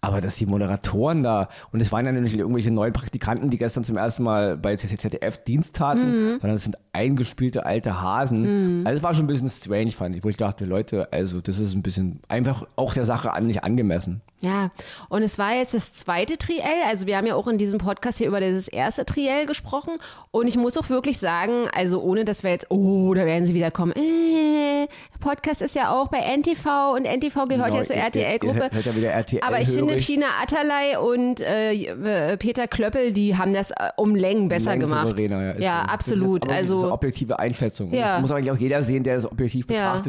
Aber 0.07 0.21
dass 0.21 0.37
die 0.37 0.47
Moderatoren 0.47 1.23
da, 1.23 1.49
und 1.73 1.81
es 1.81 1.91
waren 1.93 2.05
ja 2.07 2.13
nicht 2.13 2.37
irgendwelche 2.37 2.71
neuen 2.71 2.93
Praktikanten, 2.93 3.51
die 3.51 3.59
gestern 3.59 3.85
zum 3.85 3.97
ersten 3.97 4.23
Mal 4.23 4.57
bei 4.57 4.77
ZDF 4.77 5.39
Dienst 5.45 5.75
taten, 5.75 6.11
Mhm. 6.35 6.41
sondern 6.41 6.57
es 6.57 6.65
sind 6.65 6.77
eingespielte 6.93 7.67
alte 7.67 8.01
Hasen. 8.01 8.83
Also 8.87 8.99
es 8.99 9.03
war 9.03 9.15
schon 9.15 9.25
ein 9.25 9.29
bisschen 9.29 9.51
strange, 9.51 9.91
fand 9.91 10.15
ich, 10.17 10.25
wo 10.25 10.29
ich 10.29 10.37
dachte, 10.37 10.65
Leute, 10.65 11.09
also 11.13 11.41
das 11.41 11.59
ist 11.59 11.75
ein 11.75 11.83
bisschen 11.83 12.21
einfach 12.29 12.67
auch 12.77 12.95
der 12.95 13.05
Sache 13.05 13.33
an 13.33 13.47
nicht 13.47 13.65
angemessen. 13.65 14.21
Ja, 14.45 14.71
und 15.09 15.23
es 15.23 15.39
war 15.39 15.55
jetzt 15.55 15.75
das 15.75 15.93
zweite 15.95 16.37
Triell. 16.37 16.83
Also 16.87 17.07
wir 17.07 17.17
haben 17.17 17.27
ja 17.27 17.35
auch 17.35 17.49
in 17.49 17.57
diesem 17.57 17.79
Podcast 17.79 18.19
hier 18.19 18.29
über 18.29 18.41
dieses 18.41 18.69
erste 18.69 19.07
Triell 19.07 19.47
gesprochen. 19.47 19.95
Und 20.31 20.47
ich 20.47 20.57
muss 20.57 20.77
auch 20.77 20.91
wirklich 20.91 21.19
sagen, 21.19 21.69
also 21.75 22.03
ohne 22.03 22.25
dass 22.25 22.43
wir 22.43 22.51
jetzt, 22.51 22.67
oh, 22.71 23.15
da 23.15 23.25
werden 23.25 23.47
sie 23.47 23.55
wieder 23.55 23.71
kommen. 23.71 23.93
Äh, 23.93 24.87
Podcast 25.21 25.63
ist 25.63 25.75
ja 25.75 25.91
auch 25.91 26.09
bei 26.09 26.19
NTV 26.19 26.95
und 26.95 27.05
NTV 27.05 27.47
gehört 27.47 27.71
Genau, 27.71 27.79
ja 27.79 27.83
zur 27.85 27.97
RTL-Gruppe. 27.97 28.71
RTL 28.71 29.41
Aber 29.43 29.61
ich 29.61 29.69
finde. 29.69 29.97
Pina 29.97 30.27
Atterlei 30.43 30.99
und 30.99 31.41
äh, 31.41 31.73
äh, 31.73 32.37
Peter 32.37 32.69
Klöppel, 32.69 33.13
die 33.13 33.37
haben 33.37 33.55
das 33.55 33.71
äh, 33.71 33.91
um 33.97 34.15
Längen 34.15 34.49
besser 34.49 34.73
Längen 34.73 34.83
gemacht. 34.83 35.09
souveräner, 35.09 35.55
ja, 35.55 35.61
ja 35.61 35.85
so. 35.87 35.93
absolut. 35.93 36.49
Also 36.51 36.93
objektive 36.93 37.39
Einschätzung. 37.39 37.93
Ja. 37.93 38.15
Das 38.15 38.21
muss 38.21 38.31
eigentlich 38.31 38.51
auch 38.51 38.59
jeder 38.59 38.83
sehen, 38.83 39.03
der 39.05 39.17
das 39.17 39.31
objektiv 39.31 39.71
Ja. 39.71 40.03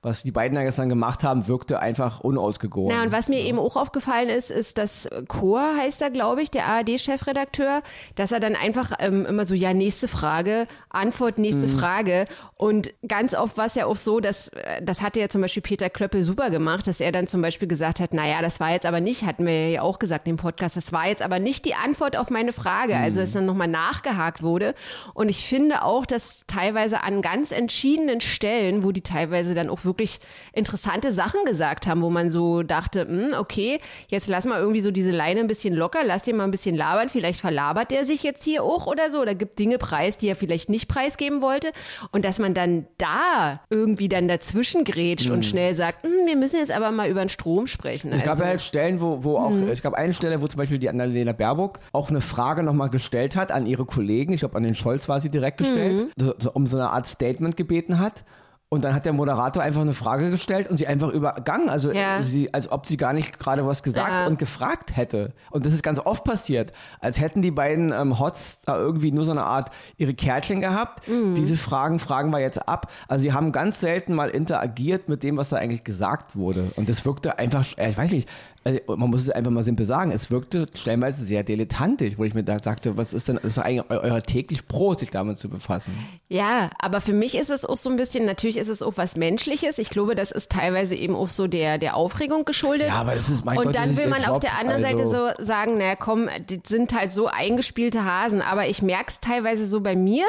Was 0.00 0.22
die 0.22 0.30
beiden 0.30 0.54
da 0.54 0.62
gestern 0.62 0.88
gemacht 0.88 1.24
haben, 1.24 1.48
wirkte 1.48 1.80
einfach 1.80 2.20
unausgegoren. 2.20 2.94
Na, 2.96 3.02
und 3.02 3.10
was 3.10 3.28
mir 3.28 3.40
eben 3.40 3.58
auch 3.58 3.74
aufgefallen 3.74 4.28
ist, 4.28 4.50
ist, 4.50 4.78
dass 4.78 5.08
Chor 5.26 5.60
heißt 5.76 6.00
er, 6.02 6.10
glaube 6.10 6.40
ich, 6.40 6.52
der 6.52 6.66
ARD-Chefredakteur, 6.66 7.82
dass 8.14 8.30
er 8.30 8.38
dann 8.40 8.54
einfach 8.54 8.92
ähm, 9.00 9.26
immer 9.26 9.44
so, 9.44 9.54
ja, 9.54 9.74
nächste 9.74 10.06
Frage, 10.08 10.66
Antwort, 10.90 11.38
nächste 11.38 11.66
Mhm. 11.66 11.78
Frage. 11.78 12.26
Und 12.54 12.92
ganz 13.08 13.34
oft 13.34 13.56
war 13.58 13.66
es 13.66 13.74
ja 13.74 13.86
auch 13.86 13.96
so, 13.96 14.20
dass, 14.20 14.48
äh, 14.48 14.82
das 14.82 15.02
hatte 15.02 15.18
ja 15.20 15.28
zum 15.28 15.40
Beispiel 15.40 15.62
Peter 15.62 15.90
Klöppel 15.90 16.22
super 16.22 16.50
gemacht, 16.50 16.86
dass 16.86 17.00
er 17.00 17.10
dann 17.10 17.26
zum 17.26 17.42
Beispiel 17.42 17.66
gesagt 17.66 17.98
hat, 18.00 18.14
naja, 18.14 18.40
das 18.40 18.60
war 18.60 18.70
jetzt 18.70 18.86
aber 18.86 19.00
nicht, 19.00 19.24
hatten 19.24 19.46
wir 19.46 19.70
ja 19.70 19.82
auch 19.82 19.98
gesagt 19.98 20.28
im 20.28 20.36
Podcast, 20.36 20.76
das 20.76 20.92
war 20.92 21.08
jetzt 21.08 21.22
aber 21.22 21.38
nicht 21.40 21.64
die 21.64 21.74
Antwort 21.74 22.16
auf 22.16 22.30
meine 22.30 22.52
Frage. 22.52 22.94
Mhm. 22.94 23.02
Also, 23.02 23.20
dass 23.20 23.32
dann 23.32 23.46
nochmal 23.46 23.68
nachgehakt 23.68 24.42
wurde. 24.42 24.74
Und 25.14 25.28
ich 25.28 25.46
finde 25.46 25.82
auch, 25.82 26.06
dass 26.06 26.44
teilweise 26.46 27.02
an 27.02 27.20
ganz 27.20 27.50
entschiedenen 27.50 28.20
Stellen, 28.20 28.84
wo 28.84 28.92
die 28.92 29.02
teilweise 29.02 29.54
dann 29.54 29.68
auch 29.70 29.84
wirklich 29.88 30.20
interessante 30.52 31.10
Sachen 31.10 31.44
gesagt 31.44 31.88
haben, 31.88 32.00
wo 32.02 32.10
man 32.10 32.30
so 32.30 32.62
dachte, 32.62 33.00
hm, 33.08 33.34
okay, 33.36 33.80
jetzt 34.06 34.28
lass 34.28 34.44
mal 34.44 34.60
irgendwie 34.60 34.80
so 34.80 34.92
diese 34.92 35.10
Leine 35.10 35.40
ein 35.40 35.48
bisschen 35.48 35.74
locker, 35.74 36.04
lass 36.04 36.22
den 36.22 36.36
mal 36.36 36.44
ein 36.44 36.52
bisschen 36.52 36.76
labern, 36.76 37.08
vielleicht 37.08 37.40
verlabert 37.40 37.90
der 37.90 38.04
sich 38.04 38.22
jetzt 38.22 38.44
hier 38.44 38.62
auch 38.62 38.86
oder 38.86 39.10
so, 39.10 39.20
oder 39.20 39.34
gibt 39.34 39.58
Dinge 39.58 39.78
preis, 39.78 40.16
die 40.18 40.28
er 40.28 40.36
vielleicht 40.36 40.68
nicht 40.68 40.86
preisgeben 40.88 41.42
wollte. 41.42 41.72
Und 42.12 42.24
dass 42.24 42.38
man 42.38 42.54
dann 42.54 42.86
da 42.98 43.62
irgendwie 43.70 44.08
dann 44.08 44.28
dazwischen 44.28 44.84
grätscht 44.84 45.30
und 45.30 45.44
schnell 45.44 45.74
sagt, 45.74 46.04
hm, 46.04 46.26
wir 46.26 46.36
müssen 46.36 46.58
jetzt 46.58 46.70
aber 46.70 46.92
mal 46.92 47.08
über 47.10 47.20
den 47.24 47.30
Strom 47.30 47.66
sprechen. 47.66 48.12
Es 48.12 48.20
gab 48.20 48.30
also, 48.30 48.42
ja 48.42 48.48
halt 48.50 48.60
Stellen, 48.60 49.00
wo, 49.00 49.24
wo 49.24 49.38
auch, 49.38 49.50
Mhm. 49.50 49.68
es 49.68 49.82
gab 49.82 49.94
eine 49.94 50.12
Stelle, 50.12 50.40
wo 50.42 50.46
zum 50.46 50.58
Beispiel 50.58 50.78
die 50.78 50.88
Annalena 50.90 51.32
Baerbock 51.32 51.80
auch 51.92 52.10
eine 52.10 52.20
Frage 52.20 52.62
nochmal 52.62 52.90
gestellt 52.90 53.34
hat 53.36 53.50
an 53.50 53.66
ihre 53.66 53.86
Kollegen. 53.86 54.32
Ich 54.34 54.40
glaube, 54.40 54.56
an 54.56 54.62
den 54.64 54.74
Scholz 54.74 55.08
war 55.08 55.20
sie 55.20 55.30
direkt 55.30 55.56
gestellt, 55.58 56.10
Mhm. 56.18 56.32
um 56.52 56.66
so 56.66 56.76
eine 56.76 56.90
Art 56.90 57.06
Statement 57.06 57.56
gebeten 57.56 57.98
hat. 57.98 58.24
Und 58.70 58.84
dann 58.84 58.94
hat 58.94 59.06
der 59.06 59.14
Moderator 59.14 59.62
einfach 59.62 59.80
eine 59.80 59.94
Frage 59.94 60.30
gestellt 60.30 60.68
und 60.68 60.76
sie 60.76 60.86
einfach 60.86 61.08
übergangen, 61.08 61.70
also 61.70 61.90
Ja. 61.90 62.18
äh, 62.18 62.22
sie, 62.22 62.52
als 62.52 62.70
ob 62.70 62.84
sie 62.84 62.98
gar 62.98 63.14
nicht 63.14 63.38
gerade 63.38 63.66
was 63.66 63.82
gesagt 63.82 64.10
Ja. 64.10 64.26
und 64.26 64.38
gefragt 64.38 64.94
hätte. 64.94 65.32
Und 65.50 65.64
das 65.64 65.72
ist 65.72 65.82
ganz 65.82 65.98
oft 65.98 66.22
passiert, 66.22 66.72
als 67.00 67.18
hätten 67.18 67.40
die 67.40 67.50
beiden 67.50 67.92
ähm, 67.92 68.18
Hots 68.18 68.58
da 68.66 68.76
irgendwie 68.76 69.10
nur 69.10 69.24
so 69.24 69.30
eine 69.30 69.44
Art 69.44 69.70
ihre 69.96 70.12
Kärtchen 70.12 70.60
gehabt. 70.60 71.08
Mhm. 71.08 71.34
Diese 71.34 71.56
Fragen 71.56 71.98
fragen 71.98 72.28
wir 72.30 72.40
jetzt 72.40 72.68
ab. 72.68 72.90
Also 73.08 73.22
sie 73.22 73.32
haben 73.32 73.52
ganz 73.52 73.80
selten 73.80 74.14
mal 74.14 74.28
interagiert 74.28 75.08
mit 75.08 75.22
dem, 75.22 75.38
was 75.38 75.48
da 75.48 75.56
eigentlich 75.56 75.84
gesagt 75.84 76.36
wurde. 76.36 76.70
Und 76.76 76.90
das 76.90 77.06
wirkte 77.06 77.38
einfach, 77.38 77.64
äh, 77.78 77.88
ich 77.90 77.96
weiß 77.96 78.10
nicht, 78.12 78.28
also 78.64 78.78
man 78.96 79.10
muss 79.10 79.22
es 79.22 79.30
einfach 79.30 79.50
mal 79.50 79.62
simpel 79.62 79.86
sagen, 79.86 80.10
es 80.10 80.30
wirkte 80.30 80.66
stellenweise 80.74 81.24
sehr 81.24 81.42
dilettantisch, 81.42 82.14
wo 82.18 82.24
ich 82.24 82.34
mir 82.34 82.44
da 82.44 82.58
sagte, 82.62 82.96
was 82.96 83.14
ist 83.14 83.28
denn, 83.28 83.36
das 83.36 83.56
ist 83.56 83.58
eigentlich 83.58 83.90
eu- 83.90 84.00
euer 84.02 84.22
täglich 84.22 84.66
Brot, 84.66 85.00
sich 85.00 85.10
damit 85.10 85.38
zu 85.38 85.48
befassen. 85.48 85.92
Ja, 86.28 86.70
aber 86.78 87.00
für 87.00 87.12
mich 87.12 87.34
ist 87.36 87.50
es 87.50 87.64
auch 87.64 87.76
so 87.76 87.88
ein 87.88 87.96
bisschen, 87.96 88.26
natürlich 88.26 88.56
ist 88.56 88.68
es 88.68 88.82
auch 88.82 88.94
was 88.96 89.16
Menschliches. 89.16 89.78
Ich 89.78 89.90
glaube, 89.90 90.14
das 90.14 90.30
ist 90.30 90.50
teilweise 90.52 90.94
eben 90.94 91.14
auch 91.14 91.28
so 91.28 91.46
der, 91.46 91.78
der 91.78 91.96
Aufregung 91.96 92.44
geschuldet. 92.44 92.88
Ja, 92.88 92.94
aber 92.94 93.14
das 93.14 93.30
ist, 93.30 93.44
mein 93.44 93.58
Und 93.58 93.64
Gott, 93.66 93.74
dann 93.76 93.96
will 93.96 94.08
man 94.08 94.20
auf 94.24 94.34
Job, 94.34 94.40
der 94.42 94.58
anderen 94.58 94.84
also- 94.84 95.10
Seite 95.10 95.34
so 95.38 95.44
sagen, 95.44 95.78
naja, 95.78 95.96
komm, 95.96 96.28
die 96.50 96.60
sind 96.66 96.92
halt 96.94 97.12
so 97.12 97.26
eingespielte 97.28 98.04
Hasen. 98.04 98.42
Aber 98.42 98.68
ich 98.68 98.82
merke 98.82 99.10
es 99.10 99.20
teilweise 99.20 99.66
so 99.66 99.80
bei 99.80 99.96
mir, 99.96 100.26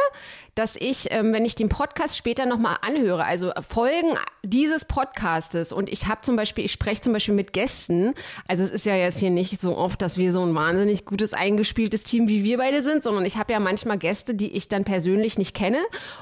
dass 0.55 0.75
ich, 0.77 1.07
ähm, 1.11 1.31
wenn 1.31 1.45
ich 1.45 1.55
den 1.55 1.69
Podcast 1.69 2.17
später 2.17 2.45
nochmal 2.45 2.77
anhöre, 2.81 3.23
also 3.23 3.51
Folgen 3.67 4.17
dieses 4.43 4.83
Podcastes 4.83 5.71
und 5.71 5.89
ich 5.89 6.07
habe 6.07 6.21
zum 6.21 6.35
Beispiel, 6.35 6.65
ich 6.65 6.71
spreche 6.73 6.99
zum 7.01 7.13
Beispiel 7.13 7.33
mit 7.33 7.53
Gästen, 7.53 8.13
also 8.47 8.63
es 8.63 8.69
ist 8.69 8.85
ja 8.85 8.95
jetzt 8.95 9.19
hier 9.19 9.29
nicht 9.29 9.61
so 9.61 9.77
oft, 9.77 10.01
dass 10.01 10.17
wir 10.17 10.31
so 10.31 10.43
ein 10.43 10.53
wahnsinnig 10.55 11.05
gutes 11.05 11.33
eingespieltes 11.33 12.03
Team 12.03 12.27
wie 12.27 12.43
wir 12.43 12.57
beide 12.57 12.81
sind, 12.81 13.03
sondern 13.03 13.25
ich 13.25 13.37
habe 13.37 13.53
ja 13.53 13.59
manchmal 13.59 13.97
Gäste, 13.97 14.35
die 14.35 14.55
ich 14.55 14.67
dann 14.67 14.83
persönlich 14.83 15.37
nicht 15.37 15.55
kenne 15.55 15.79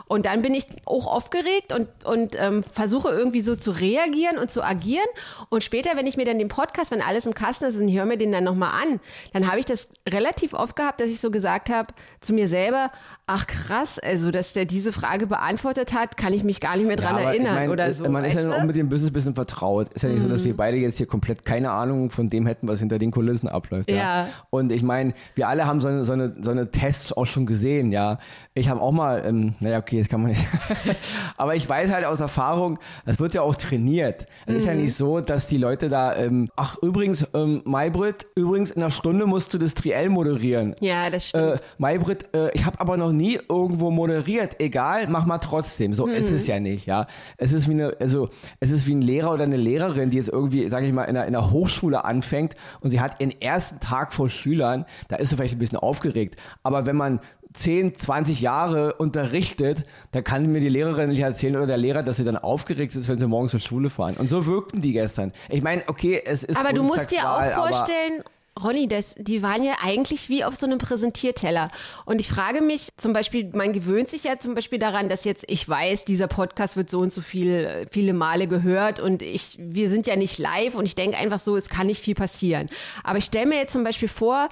und 0.07 0.25
dann 0.25 0.41
bin 0.41 0.53
ich 0.53 0.65
auch 0.85 1.07
aufgeregt 1.07 1.73
und 1.73 1.87
und 2.03 2.35
ähm, 2.39 2.63
versuche 2.63 3.09
irgendwie 3.09 3.41
so 3.41 3.55
zu 3.55 3.71
reagieren 3.71 4.37
und 4.37 4.51
zu 4.51 4.63
agieren. 4.63 5.07
Und 5.49 5.63
später, 5.63 5.91
wenn 5.95 6.07
ich 6.07 6.17
mir 6.17 6.25
dann 6.25 6.39
den 6.39 6.47
Podcast, 6.47 6.91
wenn 6.91 7.01
alles 7.01 7.25
im 7.25 7.33
Kasten 7.33 7.65
ist 7.65 7.79
und 7.79 7.87
ich 7.87 7.95
höre 7.95 8.05
mir 8.05 8.17
den 8.17 8.31
dann 8.31 8.43
nochmal 8.43 8.71
an, 8.81 8.99
dann 9.33 9.47
habe 9.47 9.59
ich 9.59 9.65
das 9.65 9.87
relativ 10.07 10.53
oft 10.53 10.75
gehabt, 10.75 11.01
dass 11.01 11.09
ich 11.09 11.19
so 11.19 11.31
gesagt 11.31 11.69
habe 11.69 11.93
zu 12.21 12.33
mir 12.33 12.47
selber, 12.47 12.91
ach 13.25 13.47
krass, 13.47 13.99
also 13.99 14.31
dass 14.31 14.53
der 14.53 14.65
diese 14.65 14.91
Frage 14.91 15.27
beantwortet 15.27 15.93
hat, 15.93 16.17
kann 16.17 16.33
ich 16.33 16.43
mich 16.43 16.59
gar 16.59 16.77
nicht 16.77 16.87
mehr 16.87 16.95
dran 16.95 17.17
Ja, 17.17 17.29
erinnern 17.29 17.53
ich 17.53 17.59
mein, 17.59 17.69
oder 17.69 17.93
so. 17.93 18.09
Man 18.09 18.23
ist 18.25 18.35
ja 18.35 18.49
auch 18.49 18.63
mit 18.63 18.75
dem 18.75 18.89
Business 18.89 19.11
ein 19.11 19.13
bisschen 19.13 19.35
vertraut. 19.35 19.91
Ist 19.93 20.03
ja 20.03 20.09
nicht 20.09 20.21
so, 20.21 20.27
dass 20.27 20.43
wir 20.43 20.55
beide 20.55 20.77
jetzt 20.77 20.97
hier 20.97 21.07
komplett 21.07 21.45
keine 21.45 21.71
Ahnung 21.71 21.86
von 22.09 22.29
dem 22.29 22.45
hätten, 22.45 22.67
was 22.67 22.79
hinter 22.79 22.99
den 22.99 23.11
Kulissen 23.11 23.47
abläuft. 23.47 23.89
Ja. 23.91 23.97
Ja. 23.97 24.27
Und 24.49 24.71
ich 24.71 24.83
meine, 24.83 25.13
wir 25.35 25.47
alle 25.47 25.65
haben 25.65 25.81
so 25.81 25.87
eine, 25.87 26.05
so, 26.05 26.13
eine, 26.13 26.33
so 26.41 26.51
eine 26.51 26.71
Tests 26.71 27.13
auch 27.13 27.25
schon 27.25 27.45
gesehen, 27.45 27.91
ja. 27.91 28.19
Ich 28.53 28.69
habe 28.69 28.81
auch 28.81 28.91
mal, 28.91 29.23
ähm, 29.25 29.55
naja, 29.59 29.79
okay, 29.79 29.99
das 29.99 30.09
kann 30.09 30.21
man 30.21 30.31
nicht. 30.31 30.45
aber 31.37 31.55
ich 31.55 31.67
weiß 31.67 31.91
halt 31.91 32.05
aus 32.05 32.19
Erfahrung, 32.19 32.79
das 33.05 33.19
wird 33.19 33.33
ja 33.33 33.41
auch 33.41 33.55
trainiert. 33.55 34.25
Es 34.45 34.55
ist 34.55 34.65
ja 34.65 34.73
Mhm. 34.73 34.81
nicht 34.81 34.95
so, 34.95 35.19
dass 35.21 35.47
die 35.47 35.57
Leute 35.57 35.89
da, 35.89 36.15
ähm, 36.15 36.49
ach 36.55 36.77
übrigens, 36.81 37.25
ähm, 37.33 37.61
Maybrit, 37.65 38.25
übrigens 38.35 38.71
in 38.71 38.81
einer 38.81 38.91
Stunde 38.91 39.25
musst 39.25 39.53
du 39.53 39.57
das 39.57 39.73
Triell 39.73 40.09
moderieren. 40.09 40.75
ja, 40.79 41.09
das 41.09 41.29
stimmt. 41.29 41.43
Äh, 41.43 41.57
Maybrit, 41.77 42.33
äh, 42.33 42.51
ich 42.53 42.65
habe 42.65 42.79
aber 42.79 42.97
noch 42.97 43.11
nie 43.11 43.39
irgendwo 43.49 43.91
moderiert. 43.91 44.59
Egal, 44.59 45.07
mach 45.09 45.25
mal 45.25 45.37
trotzdem. 45.37 45.93
So 45.93 46.07
ist 46.07 46.29
Mhm. 46.29 46.35
es 46.35 46.47
ja 46.47 46.59
nicht, 46.59 46.85
ja. 46.85 47.07
Es 47.37 47.51
ist 47.53 47.67
wie 47.67 47.73
eine, 47.73 47.95
also 47.99 48.29
es 48.59 48.71
ist 48.71 48.87
wie 48.87 48.95
ein 48.95 49.01
Lehrer 49.01 49.33
oder 49.33 49.43
eine 49.43 49.57
Lehrerin, 49.57 50.09
die 50.09 50.17
jetzt 50.17 50.29
irgendwie, 50.29 50.67
sage 50.67 50.85
ich 50.87 50.93
mal, 50.93 51.03
in 51.03 51.15
einer, 51.17 51.25
in 51.27 51.35
einer 51.35 51.51
Hochschule 51.51 51.76
anfängt 52.05 52.55
und 52.81 52.89
sie 52.89 52.99
hat 52.99 53.19
ihren 53.19 53.39
ersten 53.41 53.79
Tag 53.79 54.13
vor 54.13 54.29
Schülern. 54.29 54.85
Da 55.07 55.17
ist 55.17 55.29
sie 55.29 55.35
vielleicht 55.35 55.55
ein 55.55 55.59
bisschen 55.59 55.79
aufgeregt. 55.79 56.35
Aber 56.63 56.85
wenn 56.85 56.95
man 56.95 57.19
10, 57.53 57.95
20 57.95 58.41
Jahre 58.41 58.93
unterrichtet, 58.93 59.85
da 60.11 60.21
kann 60.21 60.51
mir 60.51 60.59
die 60.59 60.69
Lehrerin 60.69 61.09
nicht 61.09 61.21
erzählen 61.21 61.55
oder 61.55 61.67
der 61.67 61.77
Lehrer, 61.77 62.03
dass 62.03 62.17
sie 62.17 62.23
dann 62.23 62.37
aufgeregt 62.37 62.95
ist, 62.95 63.07
wenn 63.07 63.19
sie 63.19 63.27
morgens 63.27 63.51
zur 63.51 63.59
Schule 63.59 63.89
fahren. 63.89 64.15
Und 64.17 64.29
so 64.29 64.45
wirkten 64.45 64.81
die 64.81 64.93
gestern. 64.93 65.33
Ich 65.49 65.63
meine, 65.63 65.83
okay, 65.87 66.21
es 66.23 66.43
ist 66.43 66.57
Aber 66.57 66.73
du 66.73 66.83
musst 66.83 67.11
dir 67.11 67.29
auch 67.29 67.43
vorstellen, 67.51 68.23
Ronny, 68.63 68.87
das, 68.87 69.15
die 69.17 69.41
waren 69.41 69.63
ja 69.63 69.75
eigentlich 69.81 70.29
wie 70.29 70.43
auf 70.43 70.55
so 70.55 70.65
einem 70.65 70.77
Präsentierteller. 70.77 71.69
Und 72.05 72.19
ich 72.19 72.29
frage 72.29 72.61
mich 72.61 72.89
zum 72.97 73.13
Beispiel, 73.13 73.49
man 73.53 73.73
gewöhnt 73.73 74.09
sich 74.09 74.23
ja 74.23 74.39
zum 74.39 74.55
Beispiel 74.55 74.79
daran, 74.79 75.09
dass 75.09 75.23
jetzt 75.25 75.45
ich 75.47 75.67
weiß, 75.67 76.05
dieser 76.05 76.27
Podcast 76.27 76.75
wird 76.75 76.89
so 76.89 76.99
und 76.99 77.11
so 77.11 77.21
viel, 77.21 77.85
viele 77.91 78.13
Male 78.13 78.47
gehört 78.47 78.99
und 78.99 79.21
ich, 79.21 79.57
wir 79.59 79.89
sind 79.89 80.07
ja 80.07 80.15
nicht 80.15 80.37
live 80.37 80.75
und 80.75 80.85
ich 80.85 80.95
denke 80.95 81.17
einfach 81.17 81.39
so, 81.39 81.55
es 81.55 81.69
kann 81.69 81.87
nicht 81.87 82.01
viel 82.01 82.15
passieren. 82.15 82.69
Aber 83.03 83.17
ich 83.17 83.25
stelle 83.25 83.47
mir 83.47 83.57
jetzt 83.57 83.73
zum 83.73 83.83
Beispiel 83.83 84.07
vor, 84.07 84.49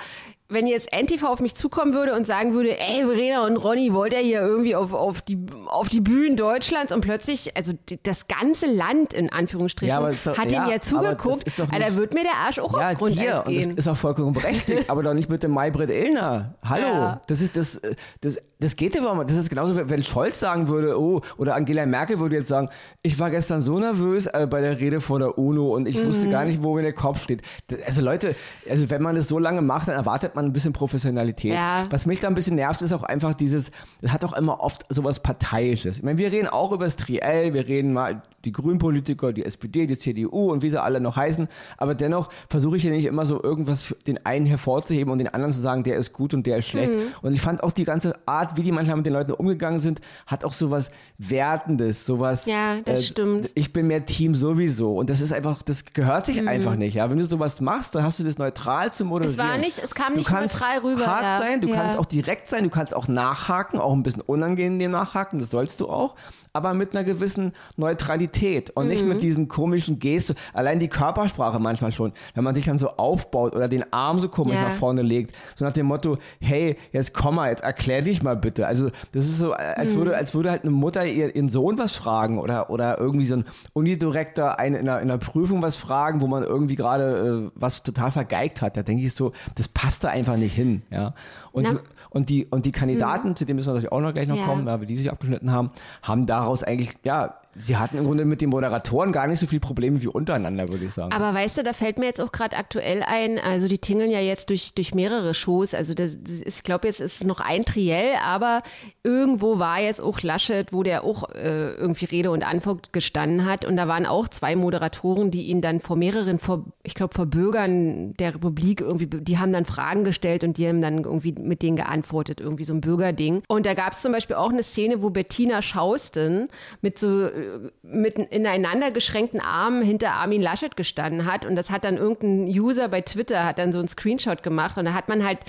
wenn 0.47 0.67
jetzt 0.67 0.93
Antifa 0.93 1.27
auf 1.27 1.39
mich 1.39 1.55
zukommen 1.55 1.93
würde 1.95 2.13
und 2.13 2.27
sagen 2.27 2.53
würde, 2.53 2.77
ey, 2.79 3.03
Verena 3.03 3.45
und 3.47 3.57
Ronny, 3.57 3.93
wollt 3.93 4.13
ihr 4.13 4.19
hier 4.19 4.41
irgendwie 4.41 4.75
auf, 4.75 4.93
auf, 4.93 5.21
die, 5.23 5.39
auf 5.65 5.89
die 5.89 6.01
Bühnen 6.01 6.35
Deutschlands 6.35 6.93
und 6.93 7.01
plötzlich, 7.01 7.57
also 7.57 7.73
das 8.03 8.27
ganze 8.27 8.67
Land 8.67 9.11
in 9.13 9.31
Anführungsstrichen, 9.31 9.95
Ja, 10.03 10.07
das 10.07 10.23
doch- 10.23 10.37
hat 10.37 10.51
ja, 10.51 10.69
ja 10.69 10.77
das 10.77 10.87
zugeguckt, 10.87 11.45
nicht- 11.45 11.57
wird 11.97 12.13
mir 12.13 12.21
der 12.21 12.35
Arsch 12.35 12.59
auch 12.59 12.79
Ja, 12.79 12.91
auf 12.91 12.97
Grundeis 12.99 13.17
dir. 13.17 13.43
Und 13.47 13.55
das 13.55 13.63
gehen. 13.63 13.77
ist 13.77 13.87
auch 13.87 13.97
vollkommen 13.97 14.33
berechtigt. 14.33 14.87
aber 14.89 15.01
doch 15.01 15.15
nicht 15.15 15.29
mit 15.29 15.41
dem 15.41 15.51
Maybrit 15.51 15.89
Illner. 15.89 16.53
Hallo. 16.63 16.85
Ja. 16.87 17.21
Das 17.25 17.41
ist, 17.41 17.57
das, 17.57 17.81
das, 18.21 18.37
das 18.59 18.75
geht 18.75 18.95
überhaupt 18.95 19.17
nicht. 19.17 19.31
Das 19.31 19.37
ist 19.37 19.49
genauso, 19.49 19.75
wenn 19.89 20.03
Scholz 20.03 20.39
sagen 20.39 20.67
würde, 20.67 20.99
oh, 20.99 21.21
oder 21.37 21.55
Angela 21.55 21.87
Merkel 21.87 22.19
würde 22.19 22.35
jetzt 22.35 22.49
sagen, 22.49 22.69
ich 23.01 23.17
war 23.17 23.31
gestern 23.31 23.63
so 23.63 23.79
nervös 23.79 24.27
äh, 24.27 24.45
bei 24.47 24.61
der 24.61 24.79
Rede 24.79 25.01
vor 25.01 25.17
der 25.17 25.39
UNO 25.39 25.73
und 25.73 25.87
ich 25.87 25.97
Mhm. 25.97 26.07
wusste 26.09 26.29
gar 26.29 26.45
nicht, 26.45 26.61
wo 26.61 26.75
mir 26.75 26.83
der 26.83 26.93
Kopf 26.93 27.23
steht. 27.23 27.41
Das, 27.67 27.81
also 27.81 28.01
Leute, 28.03 28.35
also 28.69 28.87
wenn 28.91 29.01
man 29.01 29.15
das 29.15 29.27
so 29.27 29.39
lange 29.39 29.63
macht, 29.63 29.87
dann 29.87 29.95
erwartet 29.95 30.34
man 30.35 30.45
ein 30.45 30.53
bisschen 30.53 30.73
Professionalität. 30.73 31.53
Ja. 31.53 31.85
Was 31.89 32.05
mich 32.05 32.19
da 32.19 32.27
ein 32.27 32.35
bisschen 32.35 32.55
nervt, 32.55 32.81
ist 32.81 32.93
auch 32.93 33.03
einfach 33.03 33.33
dieses, 33.33 33.71
das 34.01 34.11
hat 34.11 34.23
auch 34.25 34.33
immer 34.33 34.61
oft 34.61 34.85
sowas 34.93 35.19
Parteiisches. 35.21 35.97
Ich 35.97 36.03
meine, 36.03 36.17
wir 36.17 36.31
reden 36.31 36.47
auch 36.47 36.71
über 36.71 36.85
das 36.85 36.95
Triell, 36.95 37.53
wir 37.53 37.67
reden 37.67 37.93
mal 37.93 38.21
die 38.43 38.51
Grünpolitiker, 38.51 39.33
die 39.33 39.43
SPD, 39.43 39.87
die 39.87 39.97
CDU 39.97 40.51
und 40.51 40.61
wie 40.61 40.69
sie 40.69 40.79
alle 40.79 40.99
noch 41.01 41.15
heißen, 41.15 41.47
aber 41.77 41.95
dennoch 41.95 42.29
versuche 42.47 42.77
ich 42.77 42.83
ja 42.83 42.91
nicht 42.91 43.05
immer 43.05 43.25
so 43.25 43.41
irgendwas 43.41 43.83
für 43.83 43.95
den 44.05 44.23
einen 44.23 44.45
hervorzuheben 44.45 45.11
und 45.11 45.17
den 45.17 45.29
anderen 45.29 45.51
zu 45.51 45.61
sagen, 45.61 45.83
der 45.83 45.95
ist 45.95 46.13
gut 46.13 46.35
und 46.35 46.45
der 46.45 46.57
ist 46.57 46.67
schlecht. 46.67 46.93
Mhm. 46.93 47.07
Und 47.23 47.33
ich 47.33 47.41
fand 47.41 47.63
auch 47.63 47.71
die 47.71 47.85
ganze 47.85 48.13
Art, 48.27 48.55
wie 48.55 48.61
die 48.61 48.71
manchmal 48.71 48.97
mit 48.97 49.05
den 49.07 49.13
Leuten 49.13 49.31
umgegangen 49.31 49.79
sind, 49.79 49.99
hat 50.27 50.43
auch 50.45 50.53
sowas 50.53 50.91
Wertendes, 51.17 52.05
sowas. 52.05 52.45
Ja, 52.45 52.79
das 52.81 53.05
stimmt. 53.07 53.49
Ich 53.55 53.73
bin 53.73 53.87
mehr 53.87 54.05
Team 54.05 54.35
sowieso 54.35 54.95
und 54.95 55.09
das 55.09 55.21
ist 55.21 55.33
einfach, 55.33 55.61
das 55.63 55.83
gehört 55.85 56.27
sich 56.27 56.47
einfach 56.47 56.75
nicht. 56.75 56.93
Ja, 56.95 57.09
wenn 57.09 57.17
du 57.17 57.25
sowas 57.25 57.59
machst, 57.61 57.95
dann 57.95 58.03
hast 58.03 58.19
du 58.19 58.23
das 58.23 58.37
neutral 58.37 58.93
zu 58.93 59.05
moderieren. 59.05 59.35
Mhm. 59.35 59.41
Es 59.41 59.47
war 59.49 59.57
nicht- 59.57 59.79
es 59.79 59.95
kam 59.95 60.13
du 60.13 60.19
nicht 60.19 60.24
kannst 60.25 60.61
Hart 60.61 61.23
ja. 61.23 61.37
sein, 61.39 61.61
du 61.61 61.67
Ja. 61.69 61.75
kannst 61.75 61.97
auch 61.97 62.05
direkt 62.05 62.49
sein, 62.49 62.63
du 62.63 62.69
kannst 62.69 62.95
auch 62.95 63.07
nachhaken, 63.07 63.79
auch 63.79 63.93
ein 63.93 64.03
bisschen 64.03 64.21
unangenehm 64.21 64.91
nachhaken, 64.91 65.39
das 65.39 65.49
sollst 65.51 65.79
du 65.81 65.89
auch, 65.89 66.15
aber 66.53 66.73
mit 66.73 66.95
einer 66.95 67.03
gewissen 67.03 67.53
Neutralität 67.75 68.69
und 68.71 68.87
nicht 68.87 69.03
Mhm. 69.03 69.09
mit 69.09 69.23
diesen 69.23 69.47
komischen 69.47 69.99
Gesten. 69.99 70.35
Allein 70.53 70.79
die 70.79 70.87
Körpersprache 70.89 71.59
manchmal 71.59 71.91
schon, 71.91 72.13
wenn 72.33 72.43
man 72.43 72.55
sich 72.55 72.65
dann 72.65 72.77
so 72.77 72.89
aufbaut 72.97 73.55
oder 73.55 73.67
den 73.67 73.91
Arm 73.93 74.19
so 74.21 74.29
komisch 74.29 74.55
Ja. 74.55 74.63
nach 74.69 74.73
vorne 74.75 75.01
legt, 75.01 75.35
so 75.55 75.63
nach 75.65 75.73
dem 75.73 75.85
Motto, 75.85 76.17
hey, 76.39 76.77
jetzt 76.91 77.13
komm 77.13 77.35
mal, 77.35 77.49
jetzt 77.49 77.63
erklär 77.63 78.01
dich 78.01 78.23
mal 78.23 78.35
bitte. 78.35 78.67
Also 78.67 78.89
das 79.11 79.25
ist 79.25 79.37
so, 79.37 79.53
als 79.53 79.93
Mhm. 79.93 79.97
würde, 79.97 80.15
als 80.17 80.33
würde 80.33 80.51
halt 80.51 80.63
eine 80.63 80.71
Mutter 80.71 81.05
ihr, 81.05 81.35
ihren 81.35 81.49
Sohn 81.49 81.77
was 81.77 81.95
fragen 81.95 82.39
oder, 82.39 82.69
oder 82.69 82.99
irgendwie 82.99 83.25
so 83.25 83.35
ein 83.35 83.45
Unidirektor 83.73 84.57
eine, 84.59 84.77
in, 84.77 84.89
einer, 84.89 85.01
in 85.01 85.09
einer 85.09 85.19
Prüfung 85.19 85.61
was 85.61 85.75
fragen, 85.75 86.21
wo 86.21 86.27
man 86.27 86.43
irgendwie 86.43 86.75
gerade 86.75 87.47
äh, 87.47 87.51
was 87.55 87.83
total 87.83 88.11
vergeigt 88.11 88.61
hat. 88.61 88.77
Da 88.77 88.83
denke 88.83 89.05
ich 89.05 89.13
so, 89.13 89.31
das 89.55 89.67
passt 89.67 90.03
da 90.03 90.09
einfach 90.15 90.37
nicht 90.37 90.53
hin. 90.55 90.81
Ja? 90.89 91.13
Und, 91.51 91.69
die, 91.69 91.77
und, 92.09 92.29
die, 92.29 92.45
und 92.45 92.65
die 92.65 92.71
Kandidaten, 92.71 93.35
zu 93.35 93.45
dem 93.45 93.57
müssen 93.57 93.67
wir 93.67 93.73
natürlich 93.73 93.91
auch 93.91 94.01
noch 94.01 94.13
gleich 94.13 94.27
noch 94.27 94.37
Ja. 94.37 94.45
kommen, 94.45 94.65
ja, 94.67 94.81
wie 94.81 94.85
die 94.85 94.95
sich 94.95 95.11
abgeschnitten 95.11 95.51
haben, 95.51 95.71
haben 96.01 96.25
daraus 96.25 96.63
eigentlich, 96.63 96.91
ja, 97.03 97.35
sie 97.55 97.77
hatten 97.77 97.97
im 97.97 98.05
Grunde 98.05 98.25
mit 98.25 98.41
den 98.41 98.49
Moderatoren 98.49 99.11
gar 99.11 99.27
nicht 99.27 99.39
so 99.39 99.47
viel 99.47 99.59
Probleme 99.59 100.01
wie 100.01 100.07
untereinander, 100.07 100.67
würde 100.67 100.85
ich 100.85 100.93
sagen. 100.93 101.13
Aber 101.13 101.33
weißt 101.33 101.57
du, 101.57 101.63
da 101.63 101.73
fällt 101.73 101.97
mir 101.97 102.05
jetzt 102.05 102.21
auch 102.21 102.31
gerade 102.31 102.57
aktuell 102.57 103.01
ein, 103.03 103.39
also 103.39 103.67
die 103.67 103.77
tingeln 103.77 104.11
ja 104.11 104.19
jetzt 104.19 104.49
durch, 104.49 104.75
durch 104.75 104.93
mehrere 104.93 105.33
Shows. 105.33 105.73
Also 105.73 105.93
das, 105.93 106.11
ich 106.45 106.63
glaube, 106.63 106.87
jetzt 106.87 106.99
ist 106.99 107.23
noch 107.23 107.39
ein 107.39 107.63
Triell, 107.63 108.15
aber 108.21 108.61
irgendwo 109.03 109.57
war 109.59 109.79
jetzt 109.79 110.01
auch 110.01 110.21
Laschet, 110.21 110.73
wo 110.73 110.83
der 110.83 111.03
auch 111.03 111.29
äh, 111.29 111.73
irgendwie 111.75 112.05
Rede 112.05 112.31
und 112.31 112.43
Antwort 112.43 112.91
gestanden 112.91 113.45
hat. 113.45 113.65
Und 113.65 113.77
da 113.77 113.87
waren 113.87 114.05
auch 114.05 114.27
zwei 114.27 114.55
Moderatoren, 114.55 115.31
die 115.31 115.43
ihn 115.43 115.61
dann 115.61 115.79
vor 115.79 115.95
mehreren, 115.95 116.39
vor, 116.39 116.65
ich 116.83 116.93
glaube, 116.93 117.15
vor 117.15 117.25
Bürgern 117.25 118.13
der 118.15 118.35
Republik 118.35 118.81
irgendwie, 118.81 119.07
die 119.07 119.37
haben 119.37 119.53
dann 119.53 119.65
Fragen 119.65 120.03
gestellt 120.03 120.43
und 120.43 120.57
die 120.57 120.67
haben 120.67 120.81
dann 120.81 121.03
irgendwie 121.03 121.33
mit 121.33 121.61
denen 121.61 121.77
geantwortet, 121.77 122.41
irgendwie 122.41 122.65
so 122.65 122.73
ein 122.73 122.81
Bürgerding. 122.81 123.43
Und 123.47 123.65
da 123.65 123.73
gab 123.73 123.93
es 123.93 124.01
zum 124.01 124.11
Beispiel 124.11 124.35
auch 124.35 124.51
eine 124.51 124.63
Szene, 124.63 125.01
wo 125.01 125.09
Bettina 125.09 125.61
Schausten 125.61 126.49
mit 126.81 126.99
so 126.99 127.23
äh, 127.23 127.44
mit 127.81 128.17
ineinander 128.17 128.91
geschränkten 128.91 129.39
Armen 129.39 129.83
hinter 129.83 130.11
Armin 130.11 130.41
Laschet 130.41 130.75
gestanden 130.75 131.25
hat. 131.25 131.45
Und 131.45 131.55
das 131.55 131.69
hat 131.69 131.83
dann 131.83 131.97
irgendein 131.97 132.47
User 132.47 132.87
bei 132.87 133.01
Twitter, 133.01 133.45
hat 133.45 133.59
dann 133.59 133.73
so 133.73 133.79
einen 133.79 133.87
Screenshot 133.87 134.43
gemacht. 134.43 134.77
Und 134.77 134.85
da 134.85 134.93
hat 134.93 135.09
man 135.09 135.25
halt 135.25 135.39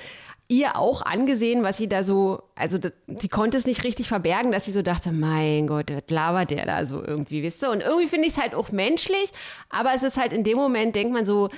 ihr 0.49 0.77
auch 0.77 1.03
angesehen, 1.03 1.63
was 1.63 1.77
sie 1.77 1.89
da 1.89 2.05
so, 2.05 2.43
also 2.55 2.79
sie 3.07 3.29
konnte 3.29 3.57
es 3.57 3.67
nicht 3.67 3.83
richtig 3.85 4.09
verbergen, 4.09 4.53
dass 4.53 4.65
sie 4.65 4.73
so 4.73 4.83
dachte, 4.83 5.13
mein 5.13 5.67
Gott, 5.67 5.91
was 5.91 6.05
labert 6.09 6.51
der 6.51 6.67
da 6.67 6.87
so 6.87 7.03
irgendwie, 7.05 7.43
wisst 7.43 7.65
ihr? 7.65 7.71
Und 7.71 7.81
irgendwie 7.81 8.07
finde 8.07 8.29
ich 8.29 8.35
es 8.35 8.41
halt 8.41 8.55
auch 8.55 8.71
menschlich, 8.71 9.33
aber 9.71 9.93
es 9.95 10.03
ist 10.03 10.17
halt 10.17 10.33
in 10.33 10.45
dem 10.45 10.57
Moment, 10.57 10.95
denkt 10.95 11.13
man 11.13 11.25
so, 11.25 11.49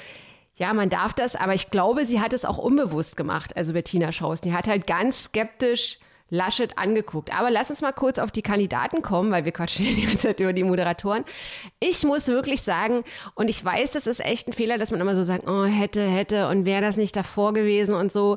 ja, 0.57 0.73
man 0.75 0.89
darf 0.89 1.13
das, 1.13 1.37
aber 1.37 1.55
ich 1.55 1.71
glaube, 1.71 2.05
sie 2.05 2.21
hat 2.21 2.33
es 2.33 2.45
auch 2.45 2.59
unbewusst 2.59 3.17
gemacht, 3.17 3.57
also 3.57 3.73
Bettina 3.75 4.11
Schaus. 4.11 4.41
Die 4.41 4.53
hat 4.53 4.67
halt 4.67 4.87
ganz 4.87 5.25
skeptisch 5.25 5.99
Laschet 6.31 6.77
angeguckt. 6.77 7.35
Aber 7.35 7.51
lass 7.51 7.71
uns 7.71 7.81
mal 7.81 7.93
kurz 7.93 8.19
auf 8.19 8.31
die 8.31 8.43
Kandidaten 8.43 9.03
kommen, 9.03 9.31
weil 9.31 9.45
wir 9.45 9.53
quatschen 9.53 9.87
die 9.87 10.03
ganze 10.03 10.29
Zeit 10.29 10.41
über 10.41 10.53
die 10.53 10.65
Moderatoren. 10.65 11.25
Ich 11.81 12.05
muss 12.05 12.29
wirklich 12.29 12.63
sagen, 12.63 13.05
und 13.35 13.49
ich 13.49 13.65
weiß, 13.65 13.91
das 13.93 14.07
ist 14.07 14.21
echt 14.21 14.49
ein 14.49 14.53
Fehler, 14.53 14.79
dass 14.79 14.91
man 14.91 15.01
immer 15.01 15.15
so 15.15 15.25
sagt, 15.25 15.47
oh, 15.49 15.65
hätte, 15.65 16.03
hätte 16.03 16.49
und 16.49 16.65
wäre 16.65 16.83
das 16.83 16.97
nicht 16.97 17.17
davor 17.17 17.53
gewesen 17.53 17.95
und 17.95 18.13
so. 18.13 18.37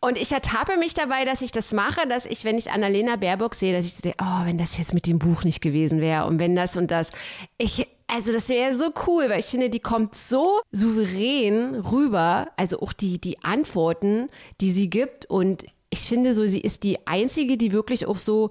Und 0.00 0.16
ich 0.16 0.30
ertappe 0.30 0.76
mich 0.76 0.94
dabei, 0.94 1.24
dass 1.24 1.42
ich 1.42 1.50
das 1.50 1.72
mache, 1.72 2.06
dass 2.06 2.24
ich, 2.24 2.44
wenn 2.44 2.56
ich 2.56 2.70
Annalena 2.70 3.16
Baerbock 3.16 3.54
sehe, 3.54 3.76
dass 3.76 3.84
ich 3.84 3.94
so 3.94 4.02
denke, 4.02 4.18
oh, 4.22 4.44
wenn 4.46 4.56
das 4.56 4.78
jetzt 4.78 4.94
mit 4.94 5.06
dem 5.06 5.18
Buch 5.18 5.42
nicht 5.42 5.60
gewesen 5.60 6.00
wäre 6.00 6.26
und 6.26 6.38
wenn 6.38 6.54
das 6.54 6.76
und 6.76 6.92
das. 6.92 7.10
Ich, 7.56 7.88
also 8.06 8.32
das 8.32 8.48
wäre 8.48 8.74
so 8.74 8.92
cool, 9.06 9.28
weil 9.28 9.40
ich 9.40 9.46
finde, 9.46 9.70
die 9.70 9.80
kommt 9.80 10.14
so 10.14 10.60
souverän 10.70 11.74
rüber, 11.74 12.48
also 12.56 12.80
auch 12.80 12.92
die, 12.92 13.20
die 13.20 13.42
Antworten, 13.42 14.28
die 14.60 14.70
sie 14.70 14.88
gibt 14.88 15.26
und 15.26 15.66
ich 15.98 16.08
finde 16.08 16.34
so, 16.34 16.46
sie 16.46 16.60
ist 16.60 16.84
die 16.84 17.06
einzige, 17.06 17.56
die 17.56 17.72
wirklich 17.72 18.06
auch 18.06 18.18
so 18.18 18.48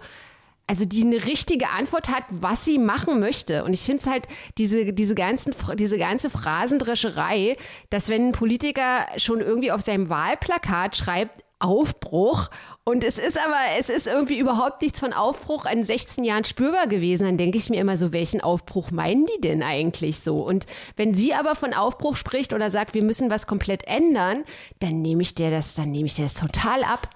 also 0.68 0.84
die 0.84 1.04
eine 1.04 1.26
richtige 1.26 1.70
Antwort 1.70 2.10
hat, 2.10 2.26
was 2.30 2.66
sie 2.66 2.78
machen 2.78 3.22
möchte. 3.22 3.64
Und 3.64 3.74
ich 3.74 3.82
finde 3.82 4.02
es 4.02 4.08
halt, 4.08 4.28
diese, 4.58 4.92
diese, 4.92 5.16
ganzen, 5.16 5.56
diese 5.78 5.98
ganze 5.98 6.30
Phrasendrescherei, 6.30 7.56
dass 7.90 8.10
wenn 8.10 8.28
ein 8.28 8.32
Politiker 8.34 9.08
schon 9.16 9.40
irgendwie 9.40 9.72
auf 9.72 9.82
seinem 9.82 10.10
Wahlplakat 10.10 10.98
schreibt, 10.98 11.42
Aufbruch 11.60 12.50
und 12.84 13.04
es 13.04 13.18
ist 13.18 13.36
aber, 13.36 13.58
es 13.80 13.90
ist 13.90 14.06
irgendwie 14.06 14.38
überhaupt 14.38 14.84
nichts 14.84 15.00
von 15.00 15.12
Aufbruch 15.12 15.66
in 15.66 15.84
16 15.84 16.24
Jahren 16.24 16.44
spürbar 16.44 16.86
gewesen, 16.86 17.24
dann 17.24 17.38
denke 17.38 17.58
ich 17.58 17.72
mir 17.72 17.82
immer 17.82 17.98
so, 17.98 18.14
welchen 18.14 18.42
Aufbruch 18.42 18.92
meinen 18.92 19.26
die 19.26 19.42
denn 19.42 19.64
eigentlich 19.64 20.20
so? 20.20 20.42
Und 20.42 20.68
wenn 20.98 21.16
sie 21.16 21.34
aber 21.34 21.56
von 21.56 21.74
Aufbruch 21.74 22.16
spricht 22.16 22.54
oder 22.54 22.70
sagt, 22.70 22.94
wir 22.94 23.04
müssen 23.04 23.32
was 23.32 23.48
komplett 23.48 23.88
ändern, 23.88 24.44
dann 24.80 25.02
nehme 25.02 25.24
ich 25.24 25.34
dir 25.34 25.50
das, 25.50 25.74
dann 25.74 25.92
nehme 25.92 26.06
ich 26.06 26.14
dir 26.14 26.24
das 26.24 26.36
total 26.36 26.84
ab. 26.84 27.10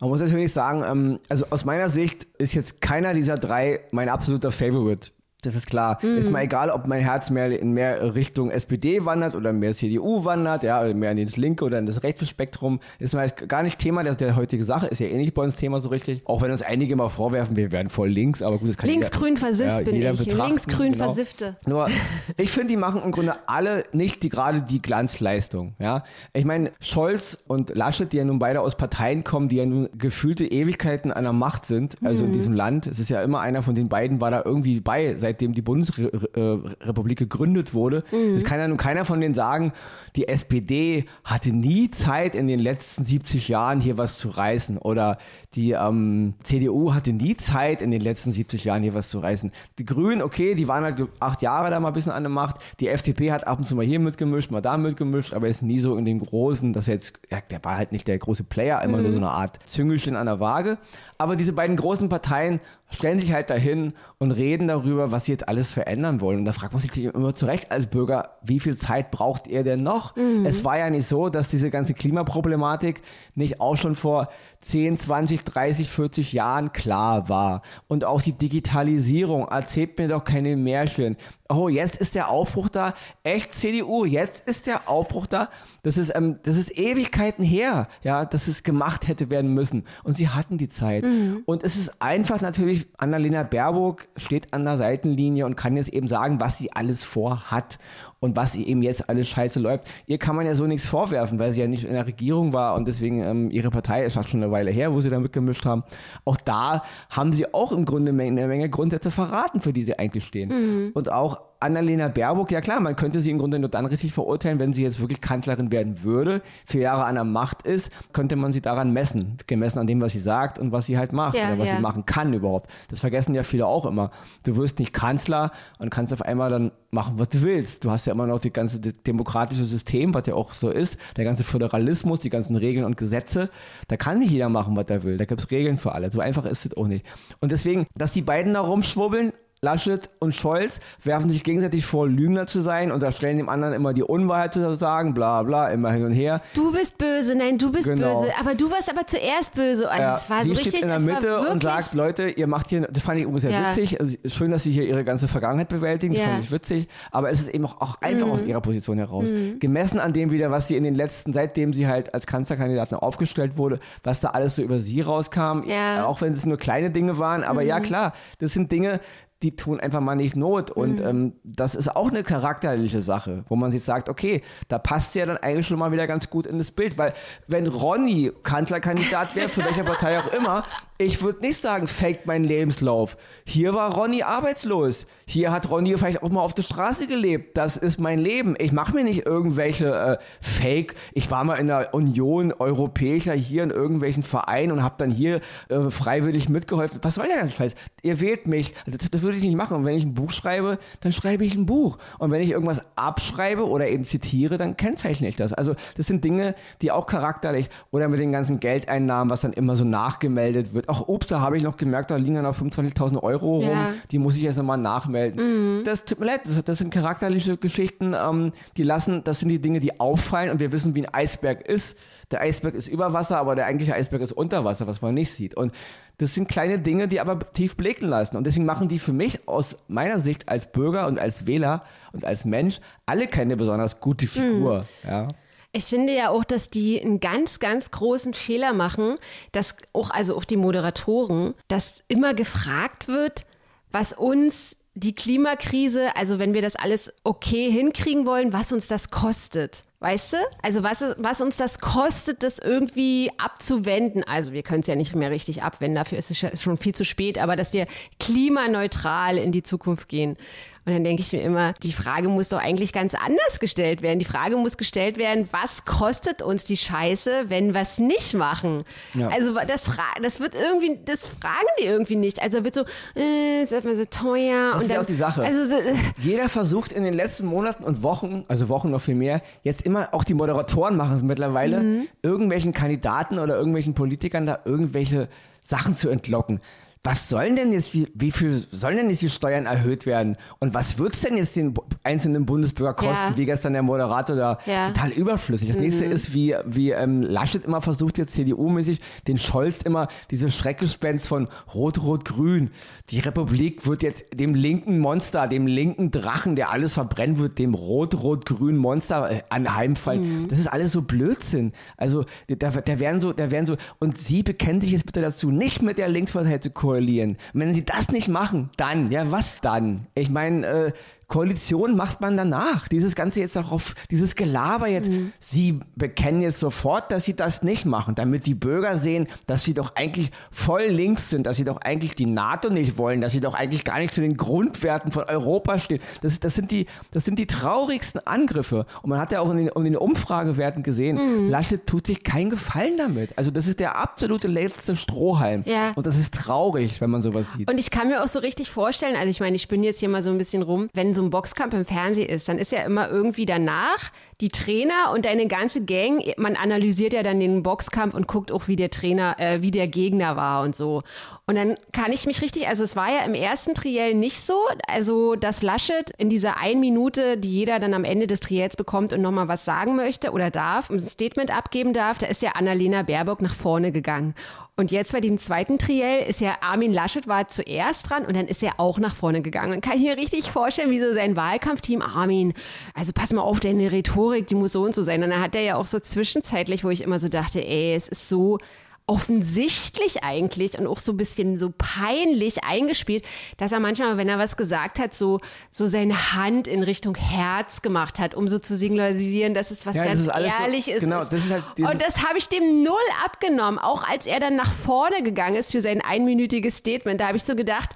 Man 0.00 0.08
muss 0.08 0.20
natürlich 0.20 0.52
sagen, 0.52 0.82
ähm, 0.82 1.20
also 1.28 1.44
aus 1.50 1.64
meiner 1.64 1.90
Sicht 1.90 2.26
ist 2.38 2.54
jetzt 2.54 2.80
keiner 2.80 3.12
dieser 3.12 3.36
drei 3.36 3.80
mein 3.92 4.08
absoluter 4.08 4.50
Favorite. 4.50 5.10
Das 5.42 5.54
ist 5.54 5.66
klar. 5.66 5.98
Mhm. 6.02 6.18
Ist 6.18 6.30
mal 6.30 6.42
egal, 6.42 6.70
ob 6.70 6.86
mein 6.86 7.00
Herz 7.00 7.30
mehr 7.30 7.58
in 7.58 7.72
mehr 7.72 8.14
Richtung 8.14 8.50
SPD 8.50 9.04
wandert 9.04 9.34
oder 9.34 9.52
mehr 9.52 9.74
CDU 9.74 10.24
wandert, 10.24 10.62
ja, 10.62 10.80
oder 10.80 10.94
mehr 10.94 11.12
in 11.12 11.24
das 11.24 11.36
linke 11.36 11.64
oder 11.64 11.78
in 11.78 11.86
das 11.86 12.02
rechte 12.02 12.26
Spektrum. 12.26 12.80
Ist 12.98 13.14
mal 13.14 13.28
gar 13.30 13.62
nicht 13.62 13.78
Thema 13.78 14.02
der, 14.02 14.14
der 14.14 14.36
heutigen 14.36 14.64
Sache. 14.64 14.86
Ist 14.86 15.00
ja 15.00 15.06
eh 15.06 15.16
nicht 15.16 15.34
bei 15.34 15.42
uns 15.42 15.56
Thema 15.56 15.80
so 15.80 15.88
richtig. 15.88 16.22
Auch 16.24 16.42
wenn 16.42 16.50
uns 16.50 16.62
einige 16.62 16.96
mal 16.96 17.08
vorwerfen, 17.08 17.56
wir 17.56 17.72
werden 17.72 17.90
voll 17.90 18.08
links, 18.08 18.42
aber 18.42 18.58
gut, 18.58 18.68
das 18.68 18.76
kann 18.76 18.90
Linksgrün 18.90 19.36
versifft 19.36 19.70
ja, 19.70 19.82
bin 19.82 19.94
ich. 19.94 20.34
Linksgrün 20.34 20.92
genau. 20.92 21.04
versiffte. 21.04 21.56
Nur, 21.66 21.88
ich 22.36 22.50
finde, 22.50 22.68
die 22.68 22.76
machen 22.76 23.02
im 23.02 23.12
Grunde 23.12 23.34
alle 23.46 23.84
nicht 23.92 24.22
die, 24.22 24.28
gerade 24.28 24.62
die 24.62 24.82
Glanzleistung, 24.82 25.74
ja. 25.78 26.04
Ich 26.32 26.44
meine, 26.44 26.72
Scholz 26.80 27.38
und 27.46 27.74
Laschet, 27.74 28.12
die 28.12 28.18
ja 28.18 28.24
nun 28.24 28.38
beide 28.38 28.60
aus 28.60 28.76
Parteien 28.76 29.24
kommen, 29.24 29.48
die 29.48 29.56
ja 29.56 29.66
nun 29.66 29.88
gefühlte 29.96 30.44
Ewigkeiten 30.44 31.12
an 31.12 31.24
der 31.24 31.32
Macht 31.32 31.66
sind, 31.66 31.96
also 32.04 32.24
mhm. 32.24 32.30
in 32.30 32.34
diesem 32.34 32.52
Land. 32.52 32.86
Es 32.86 32.98
ist 32.98 33.08
ja 33.08 33.22
immer 33.22 33.40
einer 33.40 33.62
von 33.62 33.74
den 33.74 33.88
beiden 33.88 34.20
war 34.20 34.30
da 34.30 34.42
irgendwie 34.44 34.80
bei, 34.80 35.16
seit 35.18 35.29
seitdem 35.30 35.54
die 35.54 35.62
Bundesrepublik 35.62 37.18
gegründet 37.18 37.72
wurde. 37.72 38.02
Mhm. 38.10 38.36
Es 38.36 38.44
kann 38.44 38.58
ja 38.58 38.66
nun 38.66 38.76
keiner 38.76 39.04
von 39.04 39.20
denen 39.20 39.34
sagen, 39.34 39.72
die 40.16 40.26
SPD 40.26 41.04
hatte 41.22 41.52
nie 41.52 41.90
Zeit 41.90 42.34
in 42.34 42.48
den 42.48 42.58
letzten 42.58 43.04
70 43.04 43.48
Jahren 43.48 43.80
hier 43.80 43.96
was 43.96 44.18
zu 44.18 44.28
reißen 44.28 44.76
oder 44.78 45.18
die 45.54 45.72
ähm, 45.72 46.34
CDU 46.42 46.94
hatte 46.94 47.12
nie 47.12 47.36
Zeit 47.36 47.80
in 47.80 47.92
den 47.92 48.00
letzten 48.00 48.32
70 48.32 48.64
Jahren 48.64 48.82
hier 48.82 48.94
was 48.94 49.08
zu 49.08 49.20
reißen. 49.20 49.52
Die 49.78 49.84
Grünen, 49.84 50.22
okay, 50.22 50.54
die 50.54 50.66
waren 50.66 50.82
halt 50.82 51.00
acht 51.20 51.42
Jahre 51.42 51.70
da 51.70 51.78
mal 51.78 51.88
ein 51.88 51.94
bisschen 51.94 52.12
an 52.12 52.24
der 52.24 52.30
Macht. 52.30 52.56
Die 52.80 52.88
FDP 52.88 53.30
hat 53.30 53.46
ab 53.46 53.58
und 53.58 53.64
zu 53.64 53.76
mal 53.76 53.84
hier 53.84 54.00
mitgemischt, 54.00 54.50
mal 54.50 54.60
da 54.60 54.76
mitgemischt, 54.76 55.32
aber 55.32 55.46
ist 55.46 55.62
nie 55.62 55.78
so 55.78 55.96
in 55.96 56.04
dem 56.04 56.20
großen, 56.20 56.72
dass 56.72 56.86
jetzt, 56.86 57.12
ja, 57.30 57.38
der 57.50 57.62
war 57.64 57.76
halt 57.76 57.92
nicht 57.92 58.08
der 58.08 58.18
große 58.18 58.44
Player, 58.44 58.82
immer 58.82 58.98
mhm. 58.98 59.02
nur 59.04 59.12
so 59.12 59.18
eine 59.18 59.30
Art 59.30 59.58
Züngelchen 59.66 60.16
an 60.16 60.26
der 60.26 60.40
Waage. 60.40 60.78
Aber 61.18 61.36
diese 61.36 61.52
beiden 61.52 61.76
großen 61.76 62.08
Parteien 62.08 62.60
stellen 62.90 63.20
sich 63.20 63.32
halt 63.32 63.50
dahin 63.50 63.92
und 64.18 64.32
reden 64.32 64.68
darüber, 64.68 65.10
was 65.10 65.19
sie 65.24 65.32
jetzt 65.32 65.48
alles 65.48 65.72
verändern 65.72 66.20
wollen. 66.20 66.40
Und 66.40 66.44
da 66.44 66.52
fragt 66.52 66.72
man 66.72 66.82
sich 66.82 66.96
immer 67.04 67.34
zu 67.34 67.46
Recht 67.46 67.70
als 67.70 67.86
Bürger, 67.86 68.36
wie 68.42 68.60
viel 68.60 68.76
Zeit 68.76 69.10
braucht 69.10 69.48
ihr 69.48 69.64
denn 69.64 69.82
noch? 69.82 70.16
Mhm. 70.16 70.46
Es 70.46 70.64
war 70.64 70.78
ja 70.78 70.90
nicht 70.90 71.06
so, 71.06 71.28
dass 71.28 71.48
diese 71.48 71.70
ganze 71.70 71.94
Klimaproblematik 71.94 73.02
nicht 73.34 73.60
auch 73.60 73.76
schon 73.76 73.94
vor 73.94 74.28
10, 74.60 74.98
20, 74.98 75.44
30, 75.44 75.88
40 75.88 76.32
Jahren 76.32 76.72
klar 76.72 77.28
war. 77.28 77.62
Und 77.88 78.04
auch 78.04 78.20
die 78.20 78.32
Digitalisierung 78.32 79.48
erzählt 79.48 79.98
mir 79.98 80.08
doch 80.08 80.24
keine 80.24 80.56
Märchen. 80.56 81.16
Oh, 81.48 81.68
jetzt 81.68 81.96
ist 81.96 82.14
der 82.14 82.28
Aufbruch 82.28 82.68
da. 82.68 82.94
Echt 83.24 83.54
CDU, 83.54 84.04
jetzt 84.04 84.46
ist 84.48 84.66
der 84.66 84.88
Aufbruch 84.88 85.26
da. 85.26 85.48
Das 85.82 85.96
ist, 85.96 86.14
ähm, 86.14 86.38
das 86.42 86.56
ist 86.56 86.76
Ewigkeiten 86.78 87.42
her, 87.42 87.88
ja, 88.02 88.24
dass 88.24 88.48
es 88.48 88.62
gemacht 88.62 89.08
hätte 89.08 89.30
werden 89.30 89.54
müssen. 89.54 89.84
Und 90.04 90.16
sie 90.16 90.28
hatten 90.28 90.58
die 90.58 90.68
Zeit. 90.68 91.04
Mhm. 91.04 91.42
Und 91.46 91.64
es 91.64 91.76
ist 91.76 92.00
einfach 92.00 92.40
natürlich, 92.40 92.86
Annalena 92.98 93.42
Baerbock 93.42 94.08
steht 94.16 94.52
an 94.52 94.64
der 94.64 94.76
Seitenlinie 95.10 95.46
und 95.46 95.56
kann 95.56 95.76
jetzt 95.76 95.90
eben 95.90 96.08
sagen, 96.08 96.40
was 96.40 96.58
sie 96.58 96.72
alles 96.72 97.04
vorhat 97.04 97.78
und 98.20 98.36
was 98.36 98.54
eben 98.54 98.82
jetzt 98.82 99.08
alles 99.08 99.28
scheiße 99.28 99.58
läuft. 99.58 99.84
Ihr 100.06 100.18
kann 100.18 100.36
man 100.36 100.46
ja 100.46 100.54
so 100.54 100.66
nichts 100.66 100.86
vorwerfen, 100.86 101.38
weil 101.38 101.52
sie 101.52 101.60
ja 101.60 101.66
nicht 101.66 101.84
in 101.84 101.94
der 101.94 102.06
Regierung 102.06 102.52
war 102.52 102.74
und 102.74 102.86
deswegen 102.86 103.22
ähm, 103.22 103.50
ihre 103.50 103.70
Partei 103.70 104.04
ist 104.04 104.16
auch 104.16 104.28
schon 104.28 104.42
eine 104.42 104.52
Weile 104.52 104.70
her, 104.70 104.92
wo 104.92 105.00
sie 105.00 105.08
da 105.08 105.18
mitgemischt 105.18 105.64
haben. 105.64 105.84
Auch 106.24 106.36
da 106.36 106.82
haben 107.08 107.32
sie 107.32 107.52
auch 107.52 107.72
im 107.72 107.86
Grunde 107.86 108.10
eine 108.10 108.46
Menge 108.46 108.68
Grundsätze 108.68 109.10
verraten, 109.10 109.60
für 109.60 109.72
die 109.72 109.82
sie 109.82 109.98
eigentlich 109.98 110.26
stehen. 110.26 110.50
Mhm. 110.50 110.90
Und 110.92 111.10
auch 111.10 111.40
Annalena 111.60 112.08
Baerbock, 112.08 112.50
ja 112.52 112.62
klar, 112.62 112.80
man 112.80 112.96
könnte 112.96 113.20
sie 113.20 113.30
im 113.30 113.38
Grunde 113.38 113.58
nur 113.58 113.68
dann 113.68 113.84
richtig 113.84 114.12
verurteilen, 114.12 114.58
wenn 114.60 114.72
sie 114.72 114.82
jetzt 114.82 114.98
wirklich 114.98 115.20
Kanzlerin 115.20 115.70
werden 115.70 116.02
würde, 116.02 116.40
vier 116.66 116.80
Jahre 116.82 117.04
an 117.04 117.16
der 117.16 117.24
Macht 117.24 117.62
ist, 117.62 117.90
könnte 118.14 118.36
man 118.36 118.52
sie 118.52 118.62
daran 118.62 118.92
messen, 118.92 119.36
gemessen 119.46 119.78
an 119.78 119.86
dem, 119.86 120.00
was 120.00 120.12
sie 120.12 120.20
sagt 120.20 120.58
und 120.58 120.72
was 120.72 120.86
sie 120.86 120.96
halt 120.96 121.12
macht 121.12 121.36
ja, 121.36 121.48
oder 121.48 121.58
was 121.58 121.68
ja. 121.68 121.76
sie 121.76 121.82
machen 121.82 122.06
kann 122.06 122.32
überhaupt. 122.32 122.70
Das 122.88 123.00
vergessen 123.00 123.34
ja 123.34 123.42
viele 123.42 123.66
auch 123.66 123.84
immer. 123.84 124.10
Du 124.42 124.56
wirst 124.56 124.78
nicht 124.78 124.94
Kanzler 124.94 125.52
und 125.78 125.90
kannst 125.90 126.14
auf 126.14 126.22
einmal 126.22 126.50
dann 126.50 126.72
machen, 126.90 127.18
was 127.18 127.28
du 127.28 127.42
willst. 127.42 127.84
Du 127.84 127.90
hast 127.90 128.06
ja 128.06 128.12
immer 128.12 128.26
noch 128.26 128.40
das 128.40 128.52
ganze 128.52 128.80
demokratische 128.80 129.64
System, 129.64 130.14
was 130.14 130.26
ja 130.26 130.34
auch 130.34 130.52
so 130.52 130.70
ist, 130.70 130.96
der 131.16 131.24
ganze 131.24 131.44
Föderalismus, 131.44 132.20
die 132.20 132.30
ganzen 132.30 132.56
Regeln 132.56 132.84
und 132.84 132.96
Gesetze. 132.96 133.50
Da 133.88 133.96
kann 133.96 134.18
nicht 134.18 134.30
jeder 134.30 134.48
machen, 134.48 134.76
was 134.76 134.86
er 134.88 135.02
will. 135.02 135.16
Da 135.16 135.24
gibt 135.24 135.40
es 135.40 135.50
Regeln 135.50 135.78
für 135.78 135.92
alle. 135.92 136.10
So 136.10 136.20
einfach 136.20 136.44
ist 136.44 136.66
es 136.66 136.76
auch 136.76 136.86
nicht. 136.86 137.04
Und 137.40 137.52
deswegen, 137.52 137.86
dass 137.94 138.12
die 138.12 138.22
beiden 138.22 138.54
da 138.54 138.60
rumschwubbeln, 138.60 139.32
Laschet 139.62 140.08
und 140.20 140.34
Scholz 140.34 140.80
werfen 141.04 141.28
sich 141.28 141.44
gegenseitig 141.44 141.84
vor, 141.84 142.08
Lügner 142.08 142.46
zu 142.46 142.62
sein 142.62 142.90
und 142.90 143.02
da 143.02 143.12
stellen 143.12 143.36
dem 143.36 143.50
anderen 143.50 143.74
immer 143.74 143.92
die 143.92 144.02
Unwahrheit 144.02 144.54
zu 144.54 144.74
sagen, 144.76 145.12
bla 145.12 145.42
bla, 145.42 145.68
immer 145.68 145.92
hin 145.92 146.06
und 146.06 146.12
her. 146.12 146.40
Du 146.54 146.72
bist 146.72 146.96
böse, 146.96 147.34
nein, 147.34 147.58
du 147.58 147.70
bist 147.70 147.86
genau. 147.86 148.22
böse, 148.22 148.32
aber 148.40 148.54
du 148.54 148.70
warst 148.70 148.90
aber 148.90 149.06
zuerst 149.06 149.54
böse. 149.54 149.90
Also 149.90 150.02
ja, 150.02 150.16
es 150.16 150.30
war 150.30 150.42
sie 150.44 150.48
so 150.48 150.54
steht 150.54 150.66
richtig, 150.66 150.82
in 150.82 150.88
der 150.88 151.00
Mitte 151.00 151.40
und 151.40 151.62
sagt, 151.62 151.92
Leute, 151.92 152.30
ihr 152.30 152.46
macht 152.46 152.70
hier, 152.70 152.88
das 152.90 153.02
fand 153.02 153.18
ich 153.18 153.24
übrigens 153.24 153.42
sehr 153.42 153.50
ja. 153.50 153.68
witzig, 153.68 154.00
also 154.00 154.16
schön, 154.28 154.50
dass 154.50 154.62
sie 154.62 154.72
hier 154.72 154.84
ihre 154.84 155.04
ganze 155.04 155.28
Vergangenheit 155.28 155.68
bewältigen, 155.68 156.14
das 156.14 156.22
ja. 156.22 156.30
fand 156.30 156.44
ich 156.44 156.50
witzig, 156.50 156.88
aber 157.10 157.30
es 157.30 157.42
ist 157.42 157.48
eben 157.48 157.66
auch, 157.66 157.82
auch 157.82 157.96
einfach 158.00 158.28
mhm. 158.28 158.32
aus 158.32 158.42
ihrer 158.42 158.62
Position 158.62 158.96
heraus. 158.96 159.28
Mhm. 159.28 159.58
Gemessen 159.58 160.00
an 160.00 160.14
dem 160.14 160.30
wieder, 160.30 160.50
was 160.50 160.68
sie 160.68 160.76
in 160.76 160.84
den 160.84 160.94
letzten, 160.94 161.34
seitdem 161.34 161.74
sie 161.74 161.86
halt 161.86 162.14
als 162.14 162.26
Kanzlerkandidatin 162.26 162.96
aufgestellt 162.96 163.58
wurde, 163.58 163.78
was 164.04 164.20
da 164.20 164.28
alles 164.28 164.56
so 164.56 164.62
über 164.62 164.80
sie 164.80 165.02
rauskam, 165.02 165.64
ja. 165.66 166.06
auch 166.06 166.22
wenn 166.22 166.32
es 166.32 166.46
nur 166.46 166.56
kleine 166.56 166.88
Dinge 166.88 167.18
waren, 167.18 167.44
aber 167.44 167.60
mhm. 167.60 167.68
ja 167.68 167.80
klar, 167.80 168.14
das 168.38 168.54
sind 168.54 168.72
Dinge, 168.72 169.00
die 169.42 169.56
tun 169.56 169.80
einfach 169.80 170.00
mal 170.00 170.16
nicht 170.16 170.36
Not. 170.36 170.70
Und 170.70 171.00
mhm. 171.00 171.06
ähm, 171.06 171.32
das 171.44 171.74
ist 171.74 171.94
auch 171.94 172.10
eine 172.10 172.22
charakterliche 172.22 173.02
Sache, 173.02 173.44
wo 173.48 173.56
man 173.56 173.72
sich 173.72 173.82
sagt, 173.82 174.08
okay, 174.08 174.42
da 174.68 174.78
passt 174.78 175.14
ja 175.14 175.26
dann 175.26 175.38
eigentlich 175.38 175.66
schon 175.66 175.78
mal 175.78 175.92
wieder 175.92 176.06
ganz 176.06 176.28
gut 176.28 176.46
in 176.46 176.58
das 176.58 176.70
Bild. 176.70 176.98
Weil 176.98 177.14
wenn 177.46 177.66
Ronny 177.66 178.32
Kanzlerkandidat 178.42 179.34
wäre, 179.34 179.48
für 179.48 179.64
welche 179.64 179.84
Partei 179.84 180.18
auch 180.18 180.32
immer, 180.32 180.64
ich 180.98 181.22
würde 181.22 181.40
nicht 181.40 181.58
sagen, 181.58 181.86
faked 181.86 182.26
mein 182.26 182.44
Lebenslauf. 182.44 183.16
Hier 183.46 183.72
war 183.72 183.94
Ronny 183.94 184.22
arbeitslos. 184.22 185.06
Hier 185.26 185.50
hat 185.50 185.70
Ronny 185.70 185.96
vielleicht 185.96 186.22
auch 186.22 186.28
mal 186.28 186.42
auf 186.42 186.52
der 186.52 186.62
Straße 186.62 187.06
gelebt. 187.06 187.56
Das 187.56 187.78
ist 187.78 187.98
mein 187.98 188.18
Leben. 188.18 188.54
Ich 188.58 188.72
mache 188.72 188.92
mir 188.92 189.04
nicht 189.04 189.24
irgendwelche 189.24 189.94
äh, 189.94 190.18
Fake. 190.42 190.94
Ich 191.14 191.30
war 191.30 191.44
mal 191.44 191.56
in 191.56 191.68
der 191.68 191.94
Union 191.94 192.52
Europäischer 192.52 193.32
hier 193.32 193.62
in 193.62 193.70
irgendwelchen 193.70 194.22
Vereinen 194.22 194.72
und 194.72 194.82
habe 194.82 194.96
dann 194.98 195.10
hier 195.10 195.40
äh, 195.70 195.88
freiwillig 195.88 196.50
mitgeholfen. 196.50 196.98
Was 197.00 197.14
soll 197.14 197.28
der 197.28 197.38
ganze 197.38 197.56
Scheiß? 197.56 197.74
Ihr 198.02 198.20
wählt 198.20 198.46
mich. 198.46 198.74
Das, 198.86 199.10
das 199.10 199.22
würde 199.30 199.38
ich 199.38 199.44
nicht 199.44 199.56
machen. 199.56 199.76
Und 199.76 199.84
wenn 199.84 199.96
ich 199.96 200.04
ein 200.04 200.14
Buch 200.14 200.32
schreibe, 200.32 200.78
dann 201.00 201.12
schreibe 201.12 201.44
ich 201.44 201.54
ein 201.54 201.66
Buch. 201.66 201.98
Und 202.18 202.32
wenn 202.32 202.42
ich 202.42 202.50
irgendwas 202.50 202.82
abschreibe 202.96 203.68
oder 203.68 203.88
eben 203.88 204.04
zitiere, 204.04 204.58
dann 204.58 204.76
kennzeichne 204.76 205.28
ich 205.28 205.36
das. 205.36 205.52
Also 205.52 205.76
das 205.96 206.08
sind 206.08 206.24
Dinge, 206.24 206.56
die 206.82 206.90
auch 206.90 207.06
charakterlich 207.06 207.70
oder 207.92 208.08
mit 208.08 208.18
den 208.18 208.32
ganzen 208.32 208.58
Geldeinnahmen, 208.58 209.30
was 209.30 209.42
dann 209.42 209.52
immer 209.52 209.76
so 209.76 209.84
nachgemeldet 209.84 210.74
wird. 210.74 210.88
Auch 210.88 211.08
Obst, 211.08 211.30
da 211.30 211.40
habe 211.40 211.56
ich 211.56 211.62
noch 211.62 211.76
gemerkt, 211.76 212.10
da 212.10 212.16
liegen 212.16 212.34
dann 212.34 212.44
noch 212.44 212.58
25.000 212.58 213.22
Euro 213.22 213.58
rum. 213.58 213.68
Ja. 213.68 213.92
Die 214.10 214.18
muss 214.18 214.36
ich 214.36 214.44
erst 214.44 214.58
nochmal 214.58 214.78
nachmelden. 214.78 215.78
Mhm. 215.78 215.84
Das 215.84 216.04
tut 216.04 216.18
mir 216.18 216.26
leid, 216.26 216.40
das, 216.44 216.62
das 216.64 216.78
sind 216.78 216.92
charakterliche 216.92 217.56
Geschichten, 217.56 218.14
ähm, 218.14 218.52
die 218.76 218.82
lassen, 218.82 219.22
das 219.24 219.38
sind 219.38 219.48
die 219.48 219.60
Dinge, 219.60 219.80
die 219.80 220.00
auffallen 220.00 220.50
und 220.50 220.58
wir 220.58 220.72
wissen, 220.72 220.94
wie 220.94 221.06
ein 221.06 221.14
Eisberg 221.14 221.66
ist. 221.66 221.96
Der 222.30 222.40
Eisberg 222.40 222.74
ist 222.74 222.88
über 222.88 223.12
Wasser, 223.12 223.38
aber 223.38 223.54
der 223.54 223.66
eigentliche 223.66 223.94
Eisberg 223.94 224.22
ist 224.22 224.32
unter 224.32 224.64
Wasser, 224.64 224.86
was 224.86 225.02
man 225.02 225.14
nicht 225.14 225.32
sieht. 225.32 225.56
Und 225.56 225.72
das 226.20 226.34
sind 226.34 226.48
kleine 226.48 226.78
Dinge, 226.78 227.08
die 227.08 227.18
aber 227.18 227.50
tief 227.54 227.78
blicken 227.78 228.06
lassen. 228.06 228.36
Und 228.36 228.44
deswegen 228.44 228.66
machen 228.66 228.88
die 228.88 228.98
für 228.98 229.14
mich 229.14 229.48
aus 229.48 229.78
meiner 229.88 230.20
Sicht 230.20 230.50
als 230.50 230.70
Bürger 230.70 231.06
und 231.06 231.18
als 231.18 231.46
Wähler 231.46 231.82
und 232.12 232.26
als 232.26 232.44
Mensch 232.44 232.80
alle 233.06 233.26
keine 233.26 233.56
besonders 233.56 234.00
gute 234.00 234.26
Figur. 234.26 234.84
Mhm. 235.02 235.08
Ja. 235.08 235.28
Ich 235.72 235.84
finde 235.84 236.14
ja 236.14 236.28
auch, 236.28 236.44
dass 236.44 236.68
die 236.68 237.00
einen 237.00 237.20
ganz, 237.20 237.58
ganz 237.58 237.90
großen 237.90 238.34
Fehler 238.34 238.74
machen, 238.74 239.14
dass 239.52 239.76
auch, 239.94 240.10
also 240.10 240.36
auch 240.36 240.44
die 240.44 240.58
Moderatoren, 240.58 241.54
dass 241.68 242.02
immer 242.08 242.34
gefragt 242.34 243.08
wird, 243.08 243.46
was 243.90 244.12
uns 244.12 244.76
die 244.94 245.14
Klimakrise, 245.14 246.16
also 246.16 246.38
wenn 246.38 246.52
wir 246.52 246.60
das 246.60 246.76
alles 246.76 247.14
okay 247.24 247.70
hinkriegen 247.70 248.26
wollen, 248.26 248.52
was 248.52 248.72
uns 248.72 248.88
das 248.88 249.10
kostet. 249.10 249.84
Weißt 250.02 250.32
du? 250.32 250.36
Also 250.62 250.82
was, 250.82 251.04
was 251.18 251.42
uns 251.42 251.58
das 251.58 251.78
kostet, 251.78 252.42
das 252.42 252.58
irgendwie 252.58 253.30
abzuwenden. 253.36 254.24
Also 254.24 254.52
wir 254.52 254.62
können 254.62 254.80
es 254.80 254.86
ja 254.86 254.94
nicht 254.94 255.14
mehr 255.14 255.30
richtig 255.30 255.62
abwenden, 255.62 255.96
dafür 255.96 256.16
ist 256.16 256.30
es 256.30 256.60
schon 256.60 256.78
viel 256.78 256.94
zu 256.94 257.04
spät, 257.04 257.36
aber 257.36 257.54
dass 257.54 257.74
wir 257.74 257.86
klimaneutral 258.18 259.36
in 259.36 259.52
die 259.52 259.62
Zukunft 259.62 260.08
gehen. 260.08 260.38
Und 260.86 260.94
dann 260.94 261.04
denke 261.04 261.22
ich 261.22 261.32
mir 261.32 261.42
immer, 261.42 261.74
die 261.82 261.92
Frage 261.92 262.28
muss 262.28 262.48
doch 262.48 262.58
eigentlich 262.58 262.92
ganz 262.92 263.14
anders 263.14 263.60
gestellt 263.60 264.00
werden. 264.00 264.18
Die 264.18 264.24
Frage 264.24 264.56
muss 264.56 264.78
gestellt 264.78 265.18
werden, 265.18 265.48
was 265.50 265.84
kostet 265.84 266.40
uns 266.40 266.64
die 266.64 266.78
Scheiße, 266.78 267.44
wenn 267.48 267.74
wir 267.74 267.82
es 267.82 267.98
nicht 267.98 268.32
machen? 268.34 268.84
Ja. 269.14 269.28
Also 269.28 269.54
das, 269.66 269.90
das 270.22 270.40
wird 270.40 270.54
irgendwie, 270.54 270.98
das 271.04 271.26
fragen 271.26 271.68
die 271.78 271.84
irgendwie 271.84 272.16
nicht. 272.16 272.40
Also 272.40 272.64
wird 272.64 272.74
so, 272.74 272.84
äh, 273.14 273.62
ist 273.62 273.74
einfach 273.74 273.94
so 273.94 274.04
teuer. 274.06 274.72
Das 274.72 274.82
ist 274.82 274.88
dann, 274.88 274.96
ja 274.96 275.02
auch 275.02 275.06
die 275.06 275.14
Sache. 275.14 275.44
Also, 275.44 275.74
äh, 275.74 275.94
Jeder 276.18 276.48
versucht 276.48 276.92
in 276.92 277.04
den 277.04 277.14
letzten 277.14 277.46
Monaten 277.46 277.84
und 277.84 278.02
Wochen, 278.02 278.44
also 278.48 278.70
Wochen 278.70 278.90
noch 278.90 279.02
viel 279.02 279.14
mehr, 279.14 279.42
jetzt 279.62 279.82
immer, 279.82 280.14
auch 280.14 280.24
die 280.24 280.34
Moderatoren 280.34 280.96
machen 280.96 281.16
es 281.16 281.22
mittlerweile, 281.22 281.82
mhm. 281.82 282.08
irgendwelchen 282.22 282.72
Kandidaten 282.72 283.38
oder 283.38 283.56
irgendwelchen 283.56 283.94
Politikern 283.94 284.46
da 284.46 284.60
irgendwelche 284.64 285.28
Sachen 285.60 285.94
zu 285.94 286.08
entlocken 286.08 286.60
was 287.02 287.30
sollen 287.30 287.56
denn 287.56 287.72
jetzt, 287.72 287.94
die, 287.94 288.08
wie 288.14 288.30
viel 288.30 288.52
sollen 288.52 288.98
denn 288.98 289.08
jetzt 289.08 289.22
die 289.22 289.30
Steuern 289.30 289.64
erhöht 289.64 290.04
werden? 290.04 290.36
Und 290.58 290.74
was 290.74 290.98
wird 290.98 291.14
es 291.14 291.22
denn 291.22 291.34
jetzt 291.36 291.56
den 291.56 291.72
einzelnen 292.02 292.44
Bundesbürger 292.44 292.92
kosten, 292.92 293.32
Ja. 293.32 293.36
wie 293.38 293.46
gestern 293.46 293.72
der 293.72 293.82
Moderator 293.82 294.36
da? 294.36 294.58
Ja. 294.66 294.88
Total 294.88 295.10
überflüssig. 295.10 295.68
Das 295.68 295.78
nächste 295.78 296.04
ist, 296.04 296.34
wie, 296.34 296.54
wie 296.66 296.90
ähm, 296.90 297.22
Laschet 297.22 297.64
immer 297.64 297.80
versucht, 297.80 298.18
jetzt 298.18 298.34
CDU-mäßig, 298.34 299.00
den 299.26 299.38
Scholz 299.38 299.80
immer 299.80 300.08
diese 300.30 300.50
Schreckgespenst 300.50 301.26
von 301.26 301.48
Rot-Rot-Grün. 301.74 302.70
Die 303.08 303.20
Republik 303.20 303.86
wird 303.86 304.02
jetzt 304.02 304.24
dem 304.38 304.54
linken 304.54 304.98
Monster, 304.98 305.48
dem 305.48 305.66
linken 305.66 306.10
Drachen, 306.10 306.54
der 306.54 306.70
alles 306.70 306.92
verbrennen 306.92 307.38
wird, 307.38 307.58
dem 307.58 307.72
Rot-Rot-Grün 307.74 308.76
Monster 308.76 309.30
äh, 309.30 309.40
anheimfallen. 309.48 310.48
Das 310.48 310.58
ist 310.58 310.66
alles 310.66 310.92
so 310.92 311.00
Blödsinn. 311.00 311.72
Also, 311.96 312.26
da, 312.48 312.70
da 312.70 313.00
werden 313.00 313.22
so, 313.22 313.32
da 313.32 313.50
werden 313.50 313.66
so, 313.66 313.76
und 313.98 314.18
Sie 314.18 314.42
bekennen 314.42 314.82
sich 314.82 314.92
jetzt 314.92 315.06
bitte 315.06 315.22
dazu, 315.22 315.50
nicht 315.50 315.80
mit 315.80 315.96
der 315.96 316.08
Linkspartei 316.08 316.58
zu 316.58 316.70
koalieren. 316.90 317.36
Und 317.54 317.60
wenn 317.60 317.74
Sie 317.74 317.84
das 317.84 318.10
nicht 318.10 318.28
machen, 318.28 318.70
dann, 318.76 319.10
ja, 319.10 319.30
was 319.30 319.60
dann? 319.60 320.06
Ich 320.14 320.28
meine, 320.28 320.66
äh, 320.66 320.92
Koalition 321.30 321.96
macht 321.96 322.20
man 322.20 322.36
danach. 322.36 322.88
Dieses 322.88 323.14
Ganze 323.14 323.38
jetzt 323.38 323.56
auch 323.56 323.70
auf, 323.70 323.94
dieses 324.10 324.34
Gelaber 324.34 324.88
jetzt. 324.88 325.10
Sie 325.38 325.76
bekennen 325.94 326.42
jetzt 326.42 326.58
sofort, 326.58 327.12
dass 327.12 327.24
sie 327.24 327.36
das 327.36 327.62
nicht 327.62 327.86
machen, 327.86 328.16
damit 328.16 328.46
die 328.46 328.56
Bürger 328.56 328.98
sehen, 328.98 329.28
dass 329.46 329.62
sie 329.62 329.72
doch 329.72 329.94
eigentlich 329.94 330.32
voll 330.50 330.86
links 330.86 331.30
sind, 331.30 331.46
dass 331.46 331.56
sie 331.56 331.64
doch 331.64 331.80
eigentlich 331.82 332.16
die 332.16 332.26
NATO 332.26 332.68
nicht 332.68 332.98
wollen, 332.98 333.20
dass 333.20 333.30
sie 333.30 333.38
doch 333.38 333.54
eigentlich 333.54 333.84
gar 333.84 334.00
nicht 334.00 334.12
zu 334.12 334.20
den 334.20 334.36
Grundwerten 334.36 335.12
von 335.12 335.22
Europa 335.22 335.78
stehen. 335.78 336.00
Das, 336.20 336.40
das, 336.40 336.56
sind, 336.56 336.72
die, 336.72 336.86
das 337.12 337.24
sind 337.24 337.38
die 337.38 337.46
traurigsten 337.46 338.20
Angriffe. 338.26 338.84
Und 339.02 339.10
man 339.10 339.20
hat 339.20 339.30
ja 339.30 339.40
auch 339.40 339.50
in 339.50 339.58
den, 339.58 339.68
in 339.68 339.84
den 339.84 339.96
Umfragewerten 339.96 340.82
gesehen, 340.82 341.48
Laschet 341.48 341.86
tut 341.86 342.08
sich 342.08 342.24
keinen 342.24 342.50
Gefallen 342.50 342.98
damit. 342.98 343.38
Also 343.38 343.52
das 343.52 343.68
ist 343.68 343.78
der 343.78 343.96
absolute 343.96 344.48
letzte 344.48 344.96
Strohhalm. 344.96 345.62
Ja. 345.64 345.92
Und 345.94 346.06
das 346.06 346.18
ist 346.18 346.34
traurig, 346.34 347.00
wenn 347.00 347.10
man 347.10 347.22
sowas 347.22 347.52
sieht. 347.52 347.70
Und 347.70 347.78
ich 347.78 347.92
kann 347.92 348.08
mir 348.08 348.24
auch 348.24 348.28
so 348.28 348.40
richtig 348.40 348.68
vorstellen, 348.68 349.14
also 349.14 349.30
ich 349.30 349.38
meine, 349.38 349.54
ich 349.54 349.68
bin 349.68 349.84
jetzt 349.84 350.00
hier 350.00 350.08
mal 350.08 350.22
so 350.22 350.30
ein 350.30 350.38
bisschen 350.38 350.62
rum, 350.62 350.88
wenn 350.92 351.14
so 351.14 351.19
ein 351.20 351.30
Boxkampf 351.30 351.74
im 351.74 351.84
Fernsehen 351.84 352.28
ist, 352.28 352.48
dann 352.48 352.58
ist 352.58 352.72
ja 352.72 352.82
immer 352.82 353.08
irgendwie 353.08 353.46
danach 353.46 354.10
die 354.40 354.48
Trainer 354.48 355.12
und 355.12 355.24
deine 355.24 355.46
ganze 355.46 355.84
Gang, 355.84 356.22
man 356.36 356.56
analysiert 356.56 357.12
ja 357.12 357.22
dann 357.22 357.40
den 357.40 357.62
Boxkampf 357.62 358.14
und 358.14 358.26
guckt 358.26 358.50
auch, 358.52 358.68
wie 358.68 358.76
der 358.76 358.90
Trainer, 358.90 359.38
äh, 359.38 359.62
wie 359.62 359.70
der 359.70 359.88
Gegner 359.88 360.36
war 360.36 360.62
und 360.62 360.74
so. 360.74 361.02
Und 361.46 361.56
dann 361.56 361.76
kann 361.92 362.12
ich 362.12 362.26
mich 362.26 362.42
richtig, 362.42 362.68
also 362.68 362.84
es 362.84 362.96
war 362.96 363.10
ja 363.10 363.24
im 363.24 363.34
ersten 363.34 363.74
Triell 363.74 364.14
nicht 364.14 364.40
so, 364.40 364.54
also 364.86 365.34
dass 365.34 365.62
Laschet 365.62 366.10
in 366.16 366.28
dieser 366.28 366.56
einen 366.56 366.80
Minute, 366.80 367.36
die 367.36 367.50
jeder 367.50 367.78
dann 367.78 367.94
am 367.94 368.04
Ende 368.04 368.26
des 368.26 368.40
Triels 368.40 368.76
bekommt 368.76 369.12
und 369.12 369.20
nochmal 369.20 369.48
was 369.48 369.64
sagen 369.64 369.96
möchte 369.96 370.30
oder 370.30 370.50
darf, 370.50 370.90
ein 370.90 371.00
Statement 371.00 371.54
abgeben 371.54 371.92
darf, 371.92 372.18
da 372.18 372.26
ist 372.26 372.42
ja 372.42 372.52
Annalena 372.52 373.02
Baerbock 373.02 373.42
nach 373.42 373.54
vorne 373.54 373.92
gegangen. 373.92 374.34
Und 374.80 374.92
jetzt 374.92 375.12
bei 375.12 375.20
dem 375.20 375.36
zweiten 375.36 375.76
Triell 375.76 376.26
ist 376.26 376.40
ja 376.40 376.56
Armin 376.62 376.90
Laschet 376.90 377.28
war 377.28 377.48
zuerst 377.48 378.08
dran 378.08 378.24
und 378.24 378.34
dann 378.34 378.46
ist 378.46 378.62
er 378.62 378.80
auch 378.80 378.98
nach 378.98 379.14
vorne 379.14 379.42
gegangen. 379.42 379.74
Und 379.74 379.82
kann 379.82 379.96
ich 379.96 380.02
mir 380.02 380.16
richtig 380.16 380.50
vorstellen, 380.50 380.90
wie 380.90 381.00
so 381.00 381.12
sein 381.12 381.36
Wahlkampfteam, 381.36 382.00
Armin, 382.00 382.54
also 382.94 383.12
pass 383.12 383.30
mal 383.34 383.42
auf, 383.42 383.60
deine 383.60 383.92
Rhetorik, 383.92 384.29
die 384.38 384.54
muss 384.54 384.72
so 384.72 384.82
und 384.82 384.94
so 384.94 385.02
sein. 385.02 385.22
Und 385.22 385.30
dann 385.30 385.40
hat 385.40 385.54
er 385.54 385.62
ja 385.62 385.76
auch 385.76 385.86
so 385.86 385.98
zwischenzeitlich, 386.00 386.84
wo 386.84 386.90
ich 386.90 387.02
immer 387.02 387.18
so 387.18 387.28
dachte, 387.28 387.64
ey, 387.64 387.94
es 387.94 388.08
ist 388.08 388.28
so 388.28 388.58
offensichtlich 389.06 390.22
eigentlich 390.22 390.78
und 390.78 390.86
auch 390.86 390.98
so 390.98 391.12
ein 391.12 391.16
bisschen 391.16 391.58
so 391.58 391.72
peinlich 391.76 392.62
eingespielt, 392.64 393.24
dass 393.58 393.72
er 393.72 393.80
manchmal, 393.80 394.16
wenn 394.16 394.28
er 394.28 394.38
was 394.38 394.56
gesagt 394.56 394.98
hat, 394.98 395.14
so, 395.14 395.40
so 395.70 395.86
seine 395.86 396.32
Hand 396.34 396.68
in 396.68 396.82
Richtung 396.82 397.16
Herz 397.16 397.82
gemacht 397.82 398.18
hat, 398.18 398.34
um 398.34 398.48
so 398.48 398.58
zu 398.58 398.76
signalisieren, 398.76 399.52
dass 399.52 399.70
es 399.70 399.84
was 399.84 399.96
Ja, 399.96 400.04
ganz 400.04 400.28
alles 400.28 400.52
so- 400.56 400.62
ehrlich 400.62 400.88
ist. 400.88 401.00
genau, 401.00 401.24
das 401.24 401.32
ist 401.44 401.50
halt 401.52 401.64
und 401.76 402.00
das 402.00 402.22
habe 402.26 402.38
ich 402.38 402.48
dem 402.48 402.82
null 402.82 402.94
abgenommen, 403.24 403.78
auch 403.78 404.04
als 404.08 404.26
er 404.26 404.40
dann 404.40 404.56
nach 404.56 404.72
vorne 404.72 405.22
gegangen 405.22 405.56
ist 405.56 405.72
für 405.72 405.80
sein 405.80 406.00
einminütiges 406.00 406.76
Statement. 406.76 407.20
Da 407.20 407.26
habe 407.28 407.36
ich 407.36 407.44
so 407.44 407.54
gedacht, 407.56 407.90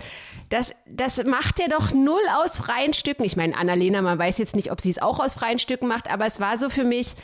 das, 0.48 0.72
das 0.86 1.22
macht 1.24 1.60
er 1.60 1.68
doch 1.68 1.92
null 1.92 2.22
aus 2.36 2.58
freien 2.58 2.92
Stücken. 2.92 3.24
Ich 3.24 3.36
meine, 3.36 3.56
Annalena, 3.56 4.02
man 4.02 4.18
weiß 4.18 4.38
jetzt 4.38 4.56
nicht, 4.56 4.70
ob 4.70 4.80
sie 4.80 4.90
es 4.90 5.00
auch 5.00 5.20
aus 5.20 5.34
freien 5.34 5.58
Stücken 5.58 5.86
macht, 5.86 6.10
aber 6.10 6.26
es 6.26 6.40
war 6.40 6.58
so 6.58 6.70
für 6.70 6.84
mich, 6.84 7.14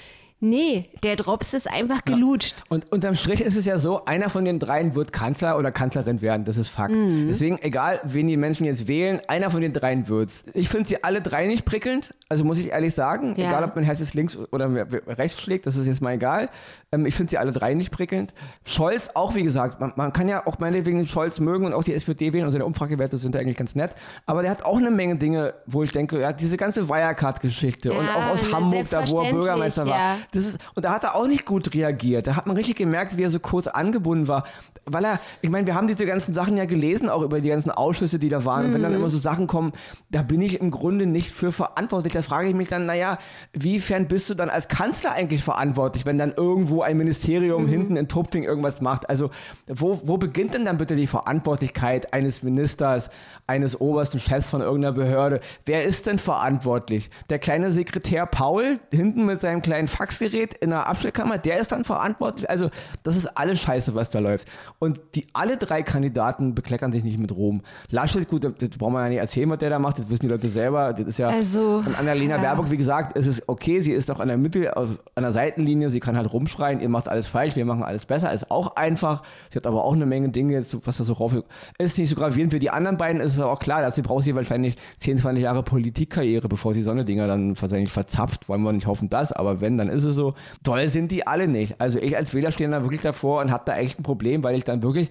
nee, 0.40 0.88
der 1.02 1.16
Drops 1.16 1.54
ist 1.54 1.70
einfach 1.70 2.04
gelutscht. 2.04 2.64
Und 2.68 2.90
unterm 2.90 3.14
Strich 3.14 3.40
ist 3.40 3.56
es 3.56 3.64
ja 3.66 3.78
so, 3.78 4.04
einer 4.04 4.30
von 4.30 4.44
den 4.44 4.58
dreien 4.58 4.94
wird 4.94 5.12
Kanzler 5.12 5.58
oder 5.58 5.70
Kanzlerin 5.70 6.20
werden, 6.22 6.44
das 6.44 6.56
ist 6.56 6.68
Fakt. 6.68 6.92
Deswegen, 6.94 7.58
egal 7.62 8.00
wen 8.04 8.26
die 8.26 8.36
Menschen 8.36 8.64
jetzt 8.66 8.88
wählen, 8.88 9.20
einer 9.28 9.50
von 9.50 9.60
den 9.60 9.72
dreien 9.72 10.08
wird's. 10.08 10.44
Ich 10.54 10.68
finde 10.68 10.88
sie 10.88 11.04
alle 11.04 11.20
drei 11.20 11.46
nicht 11.46 11.64
prickelnd, 11.64 12.14
also 12.28 12.44
muss 12.44 12.58
ich 12.58 12.70
ehrlich 12.70 12.94
sagen, 12.94 13.34
Ja. 13.36 13.48
egal 13.48 13.64
ob 13.64 13.74
mein 13.76 13.84
Herz 13.84 14.00
jetzt 14.00 14.14
links 14.14 14.36
oder 14.50 14.70
rechts 15.06 15.40
schlägt, 15.40 15.66
das 15.66 15.76
ist 15.76 15.86
jetzt 15.86 16.00
mal 16.02 16.12
egal. 16.14 16.48
Ähm, 16.92 17.06
ich 17.06 17.14
finde 17.14 17.30
sie 17.30 17.38
alle 17.38 17.52
drei 17.52 17.74
nicht 17.74 17.90
prickelnd. 17.90 18.32
Scholz 18.64 19.10
auch, 19.14 19.34
wie 19.34 19.42
gesagt, 19.42 19.80
man, 19.80 19.92
man 19.96 20.12
kann 20.12 20.28
ja 20.28 20.46
auch 20.46 20.58
meinetwegen 20.58 21.06
Scholz 21.06 21.38
mögen 21.40 21.64
und 21.66 21.72
auch 21.74 21.84
die 21.84 21.94
SPD 21.94 22.32
wählen 22.32 22.44
und 22.46 22.50
seine 22.52 22.64
Umfragewerte 22.64 23.18
sind 23.18 23.34
ja 23.34 23.40
eigentlich 23.40 23.56
ganz 23.56 23.74
nett, 23.74 23.90
aber 24.26 24.42
der 24.42 24.50
hat 24.50 24.64
auch 24.64 24.76
eine 24.78 24.90
Menge 24.90 25.16
Dinge, 25.16 25.54
wo 25.66 25.82
ich 25.82 25.92
denke, 25.92 26.20
ja, 26.20 26.32
diese 26.32 26.56
ganze 26.56 26.88
Wirecard-Geschichte 26.88 27.92
und 27.92 28.04
Ja, 28.06 28.14
auch 28.16 28.26
aus 28.32 28.52
Hamburg, 28.52 28.88
da 28.90 29.08
wo 29.08 29.20
er 29.22 29.32
Bürgermeister 29.32 29.86
war, 29.86 29.96
ja. 29.96 30.16
Das 30.32 30.46
ist, 30.46 30.58
und 30.74 30.84
da 30.84 30.92
hat 30.92 31.04
er 31.04 31.16
auch 31.16 31.26
nicht 31.26 31.46
gut 31.46 31.74
reagiert. 31.74 32.26
Da 32.26 32.36
hat 32.36 32.46
man 32.46 32.56
richtig 32.56 32.76
gemerkt, 32.76 33.16
wie 33.16 33.22
er 33.22 33.30
so 33.30 33.40
kurz 33.40 33.66
angebunden 33.66 34.28
war. 34.28 34.44
Weil 34.86 35.04
er, 35.04 35.20
ich 35.42 35.50
meine, 35.50 35.66
wir 35.66 35.74
haben 35.74 35.86
diese 35.86 36.06
ganzen 36.06 36.34
Sachen 36.34 36.56
ja 36.56 36.64
gelesen, 36.64 37.08
auch 37.08 37.22
über 37.22 37.40
die 37.40 37.48
ganzen 37.48 37.70
Ausschüsse, 37.70 38.18
die 38.18 38.28
da 38.28 38.44
waren. 38.44 38.66
Und 38.66 38.74
wenn 38.74 38.82
dann 38.82 38.94
immer 38.94 39.08
so 39.08 39.18
Sachen 39.18 39.46
kommen, 39.46 39.72
da 40.10 40.22
bin 40.22 40.40
ich 40.40 40.60
im 40.60 40.70
Grunde 40.70 41.06
nicht 41.06 41.32
für 41.32 41.52
verantwortlich. 41.52 42.12
Da 42.12 42.22
frage 42.22 42.48
ich 42.48 42.54
mich 42.54 42.68
dann, 42.68 42.86
naja, 42.86 43.18
wiefern 43.52 44.08
bist 44.08 44.30
du 44.30 44.34
dann 44.34 44.50
als 44.50 44.68
Kanzler 44.68 45.12
eigentlich 45.12 45.42
verantwortlich, 45.42 46.06
wenn 46.06 46.18
dann 46.18 46.32
irgendwo 46.36 46.82
ein 46.82 46.96
Ministerium 46.96 47.66
hinten 47.66 47.96
in 47.96 48.08
Tupfing 48.08 48.44
irgendwas 48.44 48.80
macht? 48.80 49.08
Also, 49.08 49.30
wo, 49.66 50.00
wo 50.04 50.16
beginnt 50.16 50.54
denn 50.54 50.64
dann 50.64 50.78
bitte 50.78 50.96
die 50.96 51.06
Verantwortlichkeit 51.06 52.12
eines 52.12 52.42
Ministers, 52.42 53.10
eines 53.46 53.80
obersten 53.80 54.20
Chefs 54.20 54.50
von 54.50 54.60
irgendeiner 54.60 54.92
Behörde? 54.92 55.40
Wer 55.66 55.84
ist 55.84 56.06
denn 56.06 56.18
verantwortlich? 56.18 57.10
Der 57.28 57.38
kleine 57.38 57.72
Sekretär 57.72 58.26
Paul 58.26 58.80
hinten 58.90 59.26
mit 59.26 59.40
seinem 59.40 59.62
kleinen 59.62 59.88
Faxgerät 60.20 60.54
in 60.54 60.70
der 60.70 60.86
Abstellkammer, 60.86 61.38
der 61.38 61.60
ist 61.60 61.72
dann 61.72 61.84
verantwortlich. 61.84 62.48
Also, 62.48 62.70
das 63.02 63.16
ist 63.16 63.26
alles 63.26 63.60
scheiße, 63.60 63.94
was 63.94 64.10
da 64.10 64.18
läuft. 64.18 64.48
Und 64.78 65.00
die 65.14 65.26
alle 65.32 65.56
drei 65.56 65.82
Kandidaten 65.82 66.54
bekleckern 66.54 66.92
sich 66.92 67.04
nicht 67.04 67.18
mit 67.18 67.32
Ruhm. 67.32 67.62
Laschet, 67.90 68.28
gut, 68.28 68.44
das 68.44 68.68
braucht 68.70 68.92
man 68.92 69.04
ja 69.04 69.08
nicht 69.08 69.18
erzählen, 69.18 69.48
was 69.50 69.58
der 69.58 69.70
da 69.70 69.78
macht, 69.78 69.98
das 69.98 70.10
wissen 70.10 70.22
die 70.22 70.28
Leute 70.28 70.48
selber. 70.48 70.92
Das 70.92 71.06
ist 71.06 71.18
ja. 71.18 71.28
Also, 71.28 71.82
und 71.86 71.98
Annalena 71.98 72.36
ja. 72.36 72.42
Baerbock, 72.42 72.70
wie 72.70 72.76
gesagt, 72.76 73.16
es 73.16 73.26
ist 73.26 73.48
okay, 73.48 73.80
sie 73.80 73.92
ist 73.92 74.10
auch 74.10 74.20
an 74.20 74.28
der 74.28 74.36
Mitte, 74.36 74.76
auf, 74.76 74.88
an 75.14 75.22
der 75.22 75.32
Seitenlinie, 75.32 75.90
sie 75.90 76.00
kann 76.00 76.16
halt 76.16 76.32
rumschreien, 76.32 76.80
ihr 76.80 76.88
macht 76.88 77.08
alles 77.08 77.26
falsch, 77.26 77.56
wir 77.56 77.64
machen 77.64 77.82
alles 77.82 78.06
besser, 78.06 78.32
ist 78.32 78.50
auch 78.50 78.76
einfach. 78.76 79.22
Sie 79.50 79.56
hat 79.56 79.66
aber 79.66 79.84
auch 79.84 79.94
eine 79.94 80.06
Menge 80.06 80.28
Dinge, 80.30 80.54
jetzt, 80.54 80.76
was 80.86 80.98
da 80.98 81.04
so 81.04 81.14
rauf 81.14 81.34
ist 81.78 81.98
nicht 81.98 82.10
so 82.10 82.16
gravierend. 82.16 82.52
Für 82.52 82.58
die 82.58 82.70
anderen 82.70 82.96
beiden 82.96 83.20
ist 83.20 83.34
es 83.34 83.40
auch 83.40 83.58
klar, 83.58 83.82
dass 83.82 83.94
sie 83.94 84.02
braucht 84.02 84.24
sie 84.24 84.34
wahrscheinlich 84.34 84.76
10, 84.98 85.18
20 85.18 85.42
Jahre 85.42 85.62
Politikkarriere, 85.62 86.48
bevor 86.48 86.74
sie 86.74 86.82
so 86.82 86.90
eine 86.90 87.04
Dinger 87.04 87.26
dann 87.26 87.60
wahrscheinlich 87.60 87.90
verzapft. 87.90 88.48
Wollen 88.48 88.62
wir 88.62 88.72
nicht 88.72 88.86
hoffen, 88.86 89.08
das, 89.08 89.32
aber 89.32 89.60
wenn, 89.60 89.78
dann 89.78 89.88
ist 89.88 90.04
es 90.04 90.09
so. 90.12 90.34
Toll 90.62 90.88
sind 90.88 91.10
die 91.10 91.26
alle 91.26 91.48
nicht. 91.48 91.80
Also 91.80 91.98
ich 91.98 92.16
als 92.16 92.34
Wähler 92.34 92.52
stehe 92.52 92.68
da 92.70 92.82
wirklich 92.82 93.02
davor 93.02 93.40
und 93.40 93.50
habe 93.50 93.64
da 93.66 93.76
echt 93.76 93.98
ein 93.98 94.02
Problem, 94.02 94.42
weil 94.44 94.56
ich 94.56 94.64
dann 94.64 94.82
wirklich, 94.82 95.10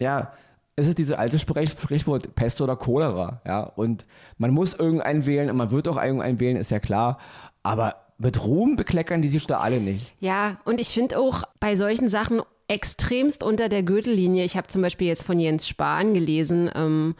ja, 0.00 0.32
es 0.76 0.86
ist 0.86 0.98
dieses 0.98 1.14
alte 1.14 1.38
Sprichwort 1.38 2.34
Pest 2.36 2.60
oder 2.60 2.76
Cholera, 2.76 3.40
ja. 3.44 3.62
Und 3.62 4.06
man 4.36 4.52
muss 4.52 4.74
irgendeinen 4.74 5.26
wählen 5.26 5.50
und 5.50 5.56
man 5.56 5.70
wird 5.70 5.88
auch 5.88 6.00
irgendeinen 6.00 6.38
wählen, 6.38 6.56
ist 6.56 6.70
ja 6.70 6.78
klar. 6.78 7.18
Aber 7.64 7.96
mit 8.18 8.44
Ruhm 8.44 8.76
bekleckern 8.76 9.22
die 9.22 9.28
sich 9.28 9.46
da 9.46 9.58
alle 9.58 9.80
nicht. 9.80 10.12
Ja, 10.20 10.58
und 10.64 10.80
ich 10.80 10.88
finde 10.88 11.18
auch 11.18 11.42
bei 11.58 11.74
solchen 11.76 12.08
Sachen 12.08 12.42
extremst 12.68 13.42
unter 13.42 13.68
der 13.68 13.82
Gürtellinie. 13.82 14.44
Ich 14.44 14.56
habe 14.56 14.68
zum 14.68 14.82
Beispiel 14.82 15.08
jetzt 15.08 15.24
von 15.24 15.40
Jens 15.40 15.66
Spahn 15.66 16.14
gelesen, 16.14 16.70
ähm, 16.74 17.14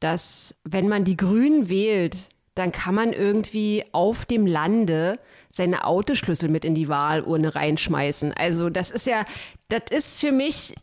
dass 0.00 0.54
wenn 0.64 0.88
man 0.88 1.04
die 1.04 1.16
Grünen 1.16 1.68
wählt, 1.68 2.28
dann 2.54 2.72
kann 2.72 2.94
man 2.94 3.12
irgendwie 3.12 3.84
auf 3.92 4.24
dem 4.24 4.46
Lande 4.46 5.18
seine 5.54 5.84
Autoschlüssel 5.84 6.48
mit 6.48 6.64
in 6.64 6.74
die 6.74 6.88
Wahlurne 6.88 7.54
reinschmeißen. 7.54 8.32
Also 8.32 8.70
das 8.70 8.90
ist 8.90 9.06
ja, 9.06 9.24
das 9.68 9.82
ist 9.90 10.20
für 10.20 10.32
mich, 10.32 10.74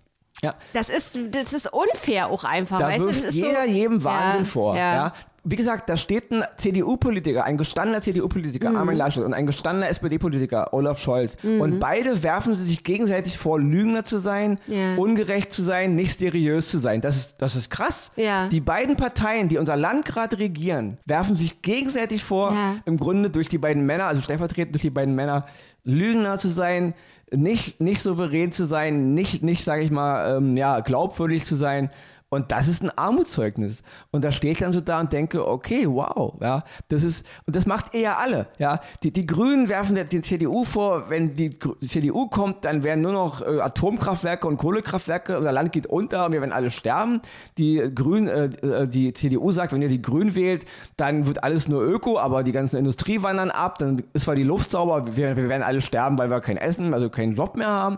Ja. 0.41 0.55
das 0.73 0.89
ist, 0.89 1.19
das 1.31 1.51
ist 1.53 1.71
unfair 1.71 2.27
auch 2.29 2.45
einfach. 2.45 2.79
Da 2.79 2.87
weißt 2.87 3.01
du? 3.01 3.05
wirft 3.07 3.23
Das 3.23 3.29
ist 3.31 3.35
jeder 3.35 3.65
so, 3.65 3.71
jedem 3.71 4.03
Wahnsinn 4.03 4.43
ja, 4.43 4.45
vor. 4.45 4.75
Ja. 4.77 4.95
Ja. 4.95 5.13
Wie 5.43 5.55
gesagt, 5.55 5.89
da 5.89 5.97
steht 5.97 6.29
ein 6.31 6.43
CDU-Politiker, 6.57 7.43
ein 7.45 7.57
gestandener 7.57 8.01
CDU-Politiker, 8.01 8.69
Mhm. 8.69 8.75
Armin 8.75 8.95
Laschet, 8.97 9.23
und 9.23 9.33
ein 9.33 9.47
gestandener 9.47 9.89
SPD-Politiker, 9.89 10.71
Olaf 10.73 10.99
Scholz. 10.99 11.35
Und 11.43 11.79
beide 11.79 12.21
werfen 12.21 12.53
sie 12.53 12.63
sich 12.63 12.83
gegenseitig 12.83 13.39
vor, 13.39 13.59
Lügner 13.59 14.05
zu 14.05 14.19
sein, 14.19 14.59
Ja. 14.67 14.95
ungerecht 14.97 15.51
zu 15.51 15.63
sein, 15.63 15.95
nicht 15.95 16.19
seriös 16.19 16.69
zu 16.69 16.77
sein. 16.77 17.01
Das 17.01 17.15
ist, 17.17 17.35
das 17.39 17.55
ist 17.55 17.71
krass. 17.71 18.11
Ja. 18.15 18.49
Die 18.49 18.61
beiden 18.61 18.97
Parteien, 18.97 19.49
die 19.49 19.57
unser 19.57 19.75
Land 19.77 20.05
gerade 20.05 20.37
regieren, 20.37 20.99
werfen 21.05 21.35
sich 21.35 21.63
gegenseitig 21.63 22.23
vor, 22.23 22.53
Ja. 22.53 22.75
im 22.85 22.97
Grunde 22.97 23.31
durch 23.31 23.49
die 23.49 23.57
beiden 23.57 23.83
Männer, 23.85 24.05
also 24.05 24.21
stellvertretend 24.21 24.75
durch 24.75 24.83
die 24.83 24.89
beiden 24.91 25.15
Männer, 25.15 25.45
Lügner 25.83 26.37
zu 26.37 26.49
sein, 26.49 26.93
nicht, 27.33 27.79
nicht 27.81 28.01
souverän 28.01 28.51
zu 28.51 28.65
sein, 28.65 29.13
nicht, 29.13 29.41
nicht 29.41 29.63
sage 29.63 29.81
ich 29.83 29.89
mal, 29.89 30.37
ähm, 30.37 30.57
ja, 30.57 30.81
glaubwürdig 30.81 31.45
zu 31.45 31.55
sein. 31.55 31.89
Und 32.33 32.53
das 32.53 32.69
ist 32.69 32.81
ein 32.81 32.97
Armutszeugnis. 32.97 33.83
Und 34.09 34.23
da 34.23 34.31
stehe 34.31 34.53
ich 34.53 34.59
dann 34.59 34.71
so 34.71 34.79
da 34.79 35.01
und 35.01 35.11
denke, 35.11 35.45
okay, 35.45 35.85
wow, 35.85 36.33
ja, 36.39 36.63
das 36.87 37.03
ist, 37.03 37.25
und 37.45 37.57
das 37.57 37.65
macht 37.65 37.93
ja 37.93 38.15
alle, 38.15 38.47
ja. 38.57 38.79
Die, 39.03 39.11
die 39.11 39.25
Grünen 39.25 39.67
werfen 39.67 39.95
der, 39.95 40.05
den 40.05 40.23
CDU 40.23 40.63
vor, 40.63 41.09
wenn 41.09 41.35
die 41.35 41.59
CDU 41.85 42.27
kommt, 42.27 42.63
dann 42.63 42.83
werden 42.83 43.01
nur 43.01 43.11
noch 43.11 43.41
äh, 43.41 43.59
Atomkraftwerke 43.59 44.47
und 44.47 44.55
Kohlekraftwerke, 44.55 45.37
unser 45.37 45.51
Land 45.51 45.73
geht 45.73 45.87
unter 45.87 46.25
und 46.25 46.31
wir 46.31 46.39
werden 46.39 46.53
alle 46.53 46.71
sterben. 46.71 47.21
Die 47.57 47.83
Grünen, 47.93 48.29
äh, 48.29 48.45
äh, 48.65 48.87
die 48.87 49.11
CDU 49.11 49.51
sagt, 49.51 49.73
wenn 49.73 49.81
ihr 49.81 49.89
die 49.89 50.01
Grünen 50.01 50.33
wählt, 50.33 50.63
dann 50.95 51.27
wird 51.27 51.43
alles 51.43 51.67
nur 51.67 51.83
Öko, 51.83 52.17
aber 52.17 52.43
die 52.43 52.53
ganze 52.53 52.77
Industrie 52.79 53.21
wandern 53.21 53.51
ab, 53.51 53.77
dann 53.77 54.03
ist 54.13 54.23
zwar 54.23 54.35
die 54.35 54.43
Luft 54.43 54.71
sauber, 54.71 55.17
wir, 55.17 55.35
wir 55.35 55.49
werden 55.49 55.63
alle 55.63 55.81
sterben, 55.81 56.17
weil 56.17 56.29
wir 56.29 56.39
kein 56.39 56.55
Essen, 56.55 56.93
also 56.93 57.09
keinen 57.09 57.33
Job 57.33 57.57
mehr 57.57 57.67
haben. 57.67 57.97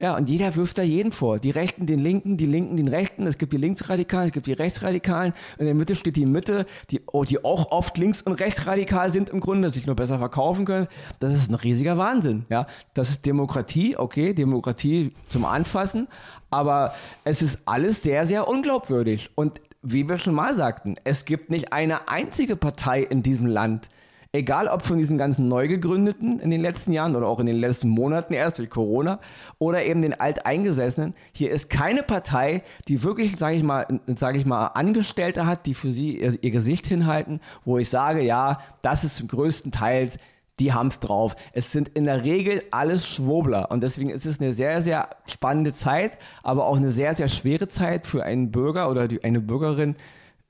Ja, 0.00 0.16
und 0.16 0.28
jeder 0.28 0.54
wirft 0.54 0.78
da 0.78 0.82
jeden 0.82 1.12
vor. 1.12 1.38
Die 1.38 1.50
Rechten 1.50 1.86
den 1.86 1.98
Linken, 1.98 2.36
die 2.36 2.46
Linken 2.46 2.76
den 2.76 2.88
Rechten. 2.88 3.26
Es 3.26 3.38
gibt 3.38 3.52
die 3.52 3.56
Linksradikalen, 3.56 4.28
es 4.28 4.32
gibt 4.32 4.46
die 4.46 4.52
Rechtsradikalen. 4.52 5.32
In 5.58 5.66
der 5.66 5.74
Mitte 5.74 5.96
steht 5.96 6.16
die 6.16 6.26
Mitte, 6.26 6.66
die, 6.90 7.00
oh, 7.06 7.24
die 7.24 7.44
auch 7.44 7.72
oft 7.72 7.98
links- 7.98 8.22
und 8.22 8.34
rechtsradikal 8.34 9.12
sind 9.12 9.30
im 9.30 9.40
Grunde, 9.40 9.70
sich 9.70 9.86
nur 9.86 9.96
besser 9.96 10.18
verkaufen 10.18 10.64
können. 10.64 10.86
Das 11.20 11.34
ist 11.34 11.50
ein 11.50 11.54
riesiger 11.54 11.98
Wahnsinn. 11.98 12.46
Ja, 12.48 12.66
das 12.94 13.10
ist 13.10 13.26
Demokratie, 13.26 13.96
okay, 13.96 14.34
Demokratie 14.34 15.12
zum 15.28 15.44
Anfassen. 15.44 16.08
Aber 16.50 16.94
es 17.24 17.42
ist 17.42 17.60
alles 17.66 18.02
sehr, 18.02 18.24
sehr 18.24 18.48
unglaubwürdig. 18.48 19.30
Und 19.34 19.60
wie 19.82 20.08
wir 20.08 20.18
schon 20.18 20.34
mal 20.34 20.54
sagten, 20.54 20.96
es 21.04 21.24
gibt 21.24 21.50
nicht 21.50 21.72
eine 21.72 22.08
einzige 22.08 22.56
Partei 22.56 23.02
in 23.02 23.22
diesem 23.22 23.46
Land, 23.46 23.88
Egal 24.32 24.68
ob 24.68 24.82
von 24.82 24.98
diesen 24.98 25.16
ganzen 25.16 25.48
neu 25.48 25.68
gegründeten 25.68 26.38
in 26.38 26.50
den 26.50 26.60
letzten 26.60 26.92
Jahren 26.92 27.16
oder 27.16 27.26
auch 27.26 27.40
in 27.40 27.46
den 27.46 27.56
letzten 27.56 27.88
Monaten 27.88 28.34
erst 28.34 28.58
durch 28.58 28.68
Corona 28.68 29.20
oder 29.58 29.84
eben 29.84 30.02
den 30.02 30.20
alteingesessenen. 30.20 31.14
Hier 31.32 31.50
ist 31.50 31.70
keine 31.70 32.02
Partei, 32.02 32.62
die 32.88 33.02
wirklich, 33.02 33.38
sage 33.38 33.56
ich 33.56 33.62
mal, 33.62 33.86
ich 34.06 34.46
mal, 34.46 34.66
Angestellte 34.66 35.46
hat, 35.46 35.64
die 35.64 35.72
für 35.72 35.90
sie 35.90 36.18
ihr, 36.18 36.36
ihr 36.42 36.50
Gesicht 36.50 36.86
hinhalten, 36.86 37.40
wo 37.64 37.78
ich 37.78 37.88
sage, 37.88 38.22
ja, 38.22 38.58
das 38.82 39.04
ist 39.04 39.26
größtenteils 39.26 40.18
die 40.60 40.72
haben 40.72 40.88
es 40.88 41.00
drauf. 41.00 41.36
Es 41.52 41.72
sind 41.72 41.88
in 41.90 42.04
der 42.04 42.24
Regel 42.24 42.62
alles 42.70 43.06
Schwobler 43.06 43.70
und 43.70 43.82
deswegen 43.82 44.10
ist 44.10 44.26
es 44.26 44.40
eine 44.40 44.52
sehr, 44.52 44.82
sehr 44.82 45.08
spannende 45.26 45.72
Zeit, 45.72 46.18
aber 46.42 46.66
auch 46.66 46.76
eine 46.76 46.90
sehr, 46.90 47.14
sehr 47.14 47.28
schwere 47.28 47.68
Zeit 47.68 48.06
für 48.06 48.24
einen 48.24 48.50
Bürger 48.50 48.90
oder 48.90 49.08
die, 49.08 49.22
eine 49.22 49.40
Bürgerin, 49.40 49.96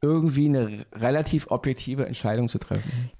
irgendwie 0.01 0.47
eine 0.47 0.87
relativ 0.95 1.51
objektive 1.51 2.07
Entscheidung 2.07 2.49
zu 2.49 2.59
treffen. 2.59 3.11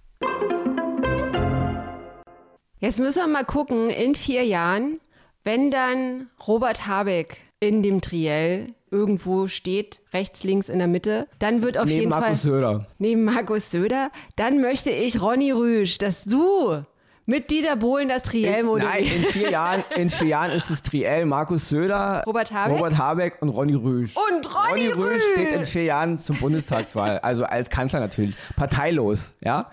Jetzt 2.81 3.01
müssen 3.01 3.21
wir 3.21 3.27
mal 3.27 3.45
gucken, 3.45 3.91
in 3.91 4.15
vier 4.15 4.45
Jahren, 4.45 5.01
wenn 5.45 5.71
dann 5.71 6.29
Robert 6.47 6.87
Habeck 6.87 7.39
in 7.61 7.83
dem 7.83 8.01
Triell 8.01 8.75
irgendwo 8.91 9.49
steht, 9.49 10.01
rechts, 10.13 10.45
links 10.45 10.69
in 10.69 10.79
der 10.79 10.87
Mitte, 10.87 11.27
dann 11.41 11.63
wird 11.63 11.77
auf 11.77 11.87
neben 11.87 11.97
jeden 11.97 12.11
Markus 12.11 12.27
Fall 12.27 12.37
Söder. 12.37 12.87
neben 12.99 13.25
Markus 13.25 13.71
Söder, 13.71 14.11
dann 14.37 14.61
möchte 14.61 14.91
ich 14.91 15.21
Ronny 15.21 15.51
Rüsch, 15.51 15.99
dass 15.99 16.25
du 16.25 16.85
mit 17.27 17.51
Dieter 17.51 17.77
Bohlen 17.77 18.09
das 18.09 18.23
Triell 18.23 18.61
In, 18.61 18.77
nein, 18.79 19.05
in 19.05 19.25
vier, 19.25 19.51
Jahren, 19.51 19.85
in 19.97 20.09
vier 20.09 20.29
Jahren 20.29 20.51
ist 20.51 20.71
es 20.71 20.83
Triell 20.83 21.27
Markus 21.27 21.69
Söder, 21.69 22.23
Robert 22.27 22.53
Habeck? 22.53 22.79
Robert 22.79 22.97
Habeck 22.97 23.43
und 23.43 23.51
Ronny 23.51 23.75
Rüsch. 23.75 24.15
Und 24.17 24.49
Ronny 24.55 24.87
Rüsch! 24.87 25.23
steht 25.35 25.53
in 25.53 25.67
vier 25.67 25.85
Jahren 25.85 26.19
zum 26.19 26.37
Bundestagswahl, 26.39 27.19
also 27.19 27.45
als 27.45 27.69
Kanzler 27.69 28.01
natürlich, 28.01 28.35
parteilos, 28.57 29.35
ja. 29.41 29.71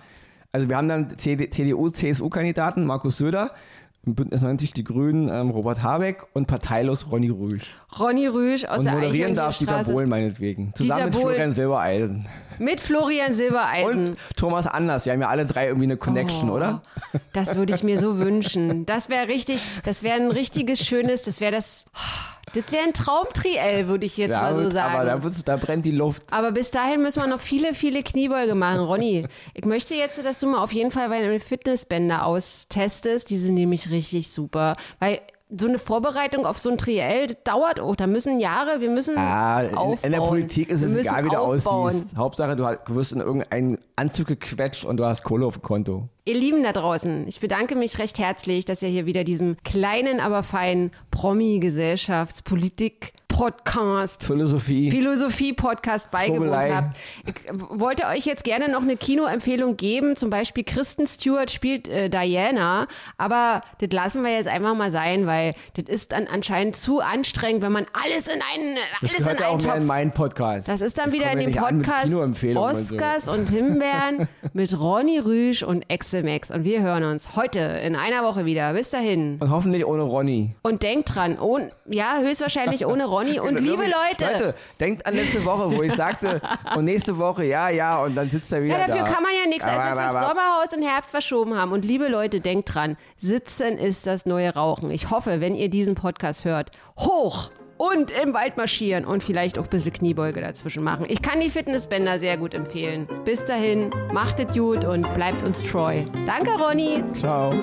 Also 0.56 0.70
wir 0.70 0.78
haben 0.78 0.88
dann 0.88 1.18
CDU, 1.18 1.89
CSU-Kandidaten, 1.89 2.86
Markus 2.86 3.18
Söder, 3.18 3.52
Bündnis 4.04 4.41
90 4.41 4.72
die 4.72 4.86
Grünen, 4.86 5.28
ähm, 5.28 5.50
Robert 5.50 5.84
Habeck 5.84 6.28
und 6.32 6.48
parteilos 6.48 7.12
Ronny 7.12 7.28
Rüsch. 7.28 7.76
Ronny 8.00 8.28
Rüsch 8.28 8.63
aus 8.63 8.80
Und 8.80 8.86
der 8.86 8.94
moderieren 8.94 9.36
darf 9.36 9.58
Dieter 9.58 9.72
Eichhörnchenstraße. 9.72 9.91
Bohlen 9.91 10.10
meinetwegen. 10.10 10.72
Zusammen 10.74 10.98
Dieter 10.98 11.06
mit 11.08 11.13
Bohlen. 11.13 11.28
Florian 11.28 11.52
Silbereisen. 11.52 12.28
Mit 12.60 12.80
Florian 12.80 13.34
Silbereisen. 13.34 14.10
Und 14.10 14.18
Thomas 14.36 14.68
Anders. 14.68 15.04
Die 15.04 15.12
haben 15.12 15.22
ja 15.22 15.28
alle 15.30 15.46
drei 15.46 15.68
irgendwie 15.68 15.86
eine 15.86 15.98
Connection, 15.98 16.50
Oh, 16.50 16.56
oder? 16.56 16.82
Das 17.34 17.56
würde 17.56 17.74
ich 17.76 17.84
mir 17.84 18.00
so 18.00 18.18
wünschen. 18.20 18.86
Das 18.86 19.10
wäre 19.10 19.28
richtig, 19.28 19.62
das 19.84 20.04
wäre 20.04 20.15
ein 20.15 20.32
richtiges, 20.32 20.86
schönes, 20.86 21.24
das 21.24 21.39
wäre 21.41 21.52
das, 21.52 21.86
das 22.54 22.63
wäre 22.72 22.84
ein 22.86 22.94
Traumtriell, 22.94 23.88
würde 23.88 24.06
ich 24.06 24.18
jetzt 24.18 24.32
Ja, 24.32 24.41
mal 24.41 24.56
so 24.56 24.70
sagen. 24.70 24.96
aber 24.96 25.20
da, 25.20 25.30
da 25.46 25.58
brennt 25.58 25.86
die 25.86 25.91
Luft. 25.91 26.24
Aber 26.32 26.52
bis 26.52 26.72
dahin 26.72 27.02
müssen 27.02 27.22
wir 27.22 27.28
noch 27.28 27.39
viele, 27.41 27.74
viele 27.74 28.04
Kniebeuge 28.04 28.56
machen. 28.56 28.80
Ronny, 28.80 29.26
ich 29.54 29.65
möchte 29.65 29.96
jetzt, 29.96 30.24
dass 30.24 30.39
du 30.39 30.48
mal 30.48 30.60
auf 30.63 30.72
jeden 30.72 30.91
Fall 30.91 31.10
deine 31.10 31.39
Fitnessbänder 31.39 32.26
austestest. 32.26 33.30
Die 33.30 33.38
sind 33.38 33.56
nämlich 33.56 33.89
richtig 33.89 34.32
super. 34.32 34.76
Weil 35.00 35.22
so 35.49 35.67
eine 35.67 35.77
Vorbereitung 35.77 36.45
auf 36.45 36.58
so 36.58 36.69
ein 36.71 36.77
Triell, 36.77 37.27
dauert 37.43 37.79
auch. 37.79 37.95
Da 37.95 38.08
müssen 38.08 38.39
Jahre, 38.39 38.81
wir 38.81 38.89
müssen 38.89 39.15
Ah, 39.17 39.62
in, 39.62 39.75
aufbauen. 39.75 39.99
in 40.01 40.12
der 40.12 40.19
Politik 40.21 40.69
ist 40.69 40.81
es 40.81 40.95
egal, 40.95 41.23
wie 41.25 41.29
du 41.29 41.38
aufbauen. 41.38 41.88
aussiehst. 41.95 42.17
Hauptsache, 42.17 42.55
du 42.55 42.95
wirst 42.95 43.12
in 43.12 43.19
irgendeinen 43.19 43.77
Anzug 43.95 44.27
gequetscht 44.27 44.86
und 44.86 44.97
du 44.97 45.05
hast 45.05 45.23
Kohle 45.23 45.45
auf 45.45 45.55
dem 45.60 45.62
Konto. 45.62 46.10
Ihr 46.25 46.36
Lieben 46.36 46.63
da 46.63 46.73
draußen, 46.73 47.27
ich 47.27 47.39
bedanke 47.39 47.75
mich 47.75 47.99
recht 47.99 48.17
herzlich, 48.17 48.65
dass 48.65 48.81
ihr 48.81 48.89
hier 48.89 49.05
wieder 49.05 49.23
diesem 49.23 49.58
kleinen, 49.63 50.19
aber 50.19 50.41
feinen 50.41 50.91
Promi-Gesellschafts-Politik-Podcast 53.36 54.24
Philosophie. 54.24 54.91
Philosophie-Podcast 54.91 56.12
beigewohnt 56.12 56.54
habt. 56.54 56.98
Ich 57.26 57.36
wollte 57.69 58.08
euch 58.08 58.26
jetzt 58.26 58.43
gerne 58.43 58.69
noch 58.69 58.82
eine 58.82 58.98
Kinoempfehlung 58.98 59.78
geben. 59.78 60.15
Zum 60.15 60.30
Beispiel 60.30 60.63
Kristen 60.63 61.08
Stewart 61.08 61.52
spielt 61.52 61.88
äh, 61.88 62.10
Diana. 62.10 62.88
Aber 63.17 63.62
das 63.80 63.89
lassen 63.91 64.24
wir 64.24 64.32
jetzt 64.32 64.48
einfach 64.48 64.76
mal 64.76 64.91
sein, 64.91 65.28
weil 65.28 65.54
das 65.76 65.86
ist 65.86 66.12
dann 66.12 66.28
anscheinend 66.28 66.76
zu 66.76 67.02
anstrengend, 67.02 67.62
wenn 67.62 67.71
man 67.71 67.86
alles 67.93 68.28
in 68.28 68.41
einen, 68.41 68.78
das 69.02 69.15
alles 69.15 69.19
in 69.19 69.26
auch 69.26 69.30
einen 69.30 69.39
mehr 69.39 69.58
Topf 69.58 69.76
in 69.76 69.86
meinen 69.86 70.12
Podcast. 70.12 70.69
das 70.69 70.82
ist 70.82 70.98
dann 70.98 71.12
wieder 71.12 71.32
in 71.32 71.39
dem 71.39 71.52
Podcast 71.52 72.06
Kinoempfehlungen 72.06 72.69
und 72.69 72.76
so. 72.78 72.95
Oscars 72.95 73.28
und 73.28 73.50
Himbeeren 73.50 74.28
mit 74.54 74.80
Ronny 74.80 75.19
Rüsch 75.19 75.63
und 75.63 75.89
Exelmax. 75.89 76.52
Und 76.52 76.63
wir 76.63 76.82
hören 76.82 77.04
uns 77.04 77.36
heute 77.36 77.60
in 77.60 77.95
einer 77.95 78.24
Woche 78.24 78.45
wieder. 78.45 78.74
Bis 78.74 78.89
dahin. 78.89 79.38
Und 79.39 79.50
hoffentlich 79.50 79.86
ohne 79.86 80.04
Ronny. 80.04 80.56
Und 80.62 80.84
denkt 80.84 81.15
dran, 81.15 81.38
ohne, 81.39 81.71
ja, 81.86 82.19
höchstwahrscheinlich 82.19 82.86
ohne 82.86 83.06
Ronny. 83.06 83.25
Und 83.40 83.60
liebe 83.60 83.84
Leute, 83.84 84.26
Leute, 84.26 84.56
denkt 84.80 85.06
an 85.06 85.16
letzte 85.16 85.44
Woche, 85.46 85.72
wo 85.72 85.84
ich 85.84 85.94
sagte, 85.94 86.42
und 86.76 86.86
nächste 86.86 87.18
Woche, 87.18 87.46
ja, 87.46 87.70
ja, 87.70 88.04
und 88.04 88.16
dann 88.16 88.30
sitzt 88.30 88.52
er 88.52 88.64
wieder 88.64 88.80
ja, 88.80 88.88
dafür 88.88 89.04
da. 89.04 89.12
kann 89.12 89.24
man 89.24 89.32
ja 89.34 89.48
nichts, 89.48 89.66
als 89.66 89.78
dass 89.78 90.14
das 90.14 90.28
Sommerhaus 90.28 90.74
in 90.76 90.84
Herbst 90.84 91.12
verschoben 91.12 91.56
haben. 91.56 91.72
Und 91.72 91.86
liebe 91.86 92.08
Leute, 92.08 92.42
denkt 92.42 92.74
dran, 92.74 92.98
sitzen 93.18 93.78
ist 93.78 94.08
das 94.08 94.26
neue 94.26 94.54
Rauchen. 94.54 94.92
Ich 94.92 95.10
hoffe, 95.10 95.42
wenn 95.42 95.56
ihr 95.56 95.70
diesen 95.70 95.96
Podcast 95.96 96.46
hört, 96.46 96.72
hoch 97.00 97.52
und 97.78 98.12
im 98.12 98.34
Wald 98.34 98.58
marschieren 98.58 99.06
und 99.06 99.24
vielleicht 99.24 99.60
auch 99.60 99.64
ein 99.66 99.70
bisschen 99.70 99.94
Kniebeuge 99.94 100.42
dazwischen 100.42 100.84
machen. 100.84 101.06
Ich 101.10 101.22
kann 101.22 101.40
die 101.40 101.50
Fitnessbänder 101.50 102.20
sehr 102.20 102.38
gut 102.38 102.54
empfehlen. 102.54 103.08
Bis 103.26 103.44
dahin, 103.44 103.90
macht 104.14 104.40
es 104.40 104.54
gut 104.54 104.86
und 104.86 105.12
bleibt 105.14 105.44
uns 105.44 105.62
treu. 105.64 106.04
Danke, 106.26 106.52
Ronny. 106.52 107.04
Ciao. 107.14 107.54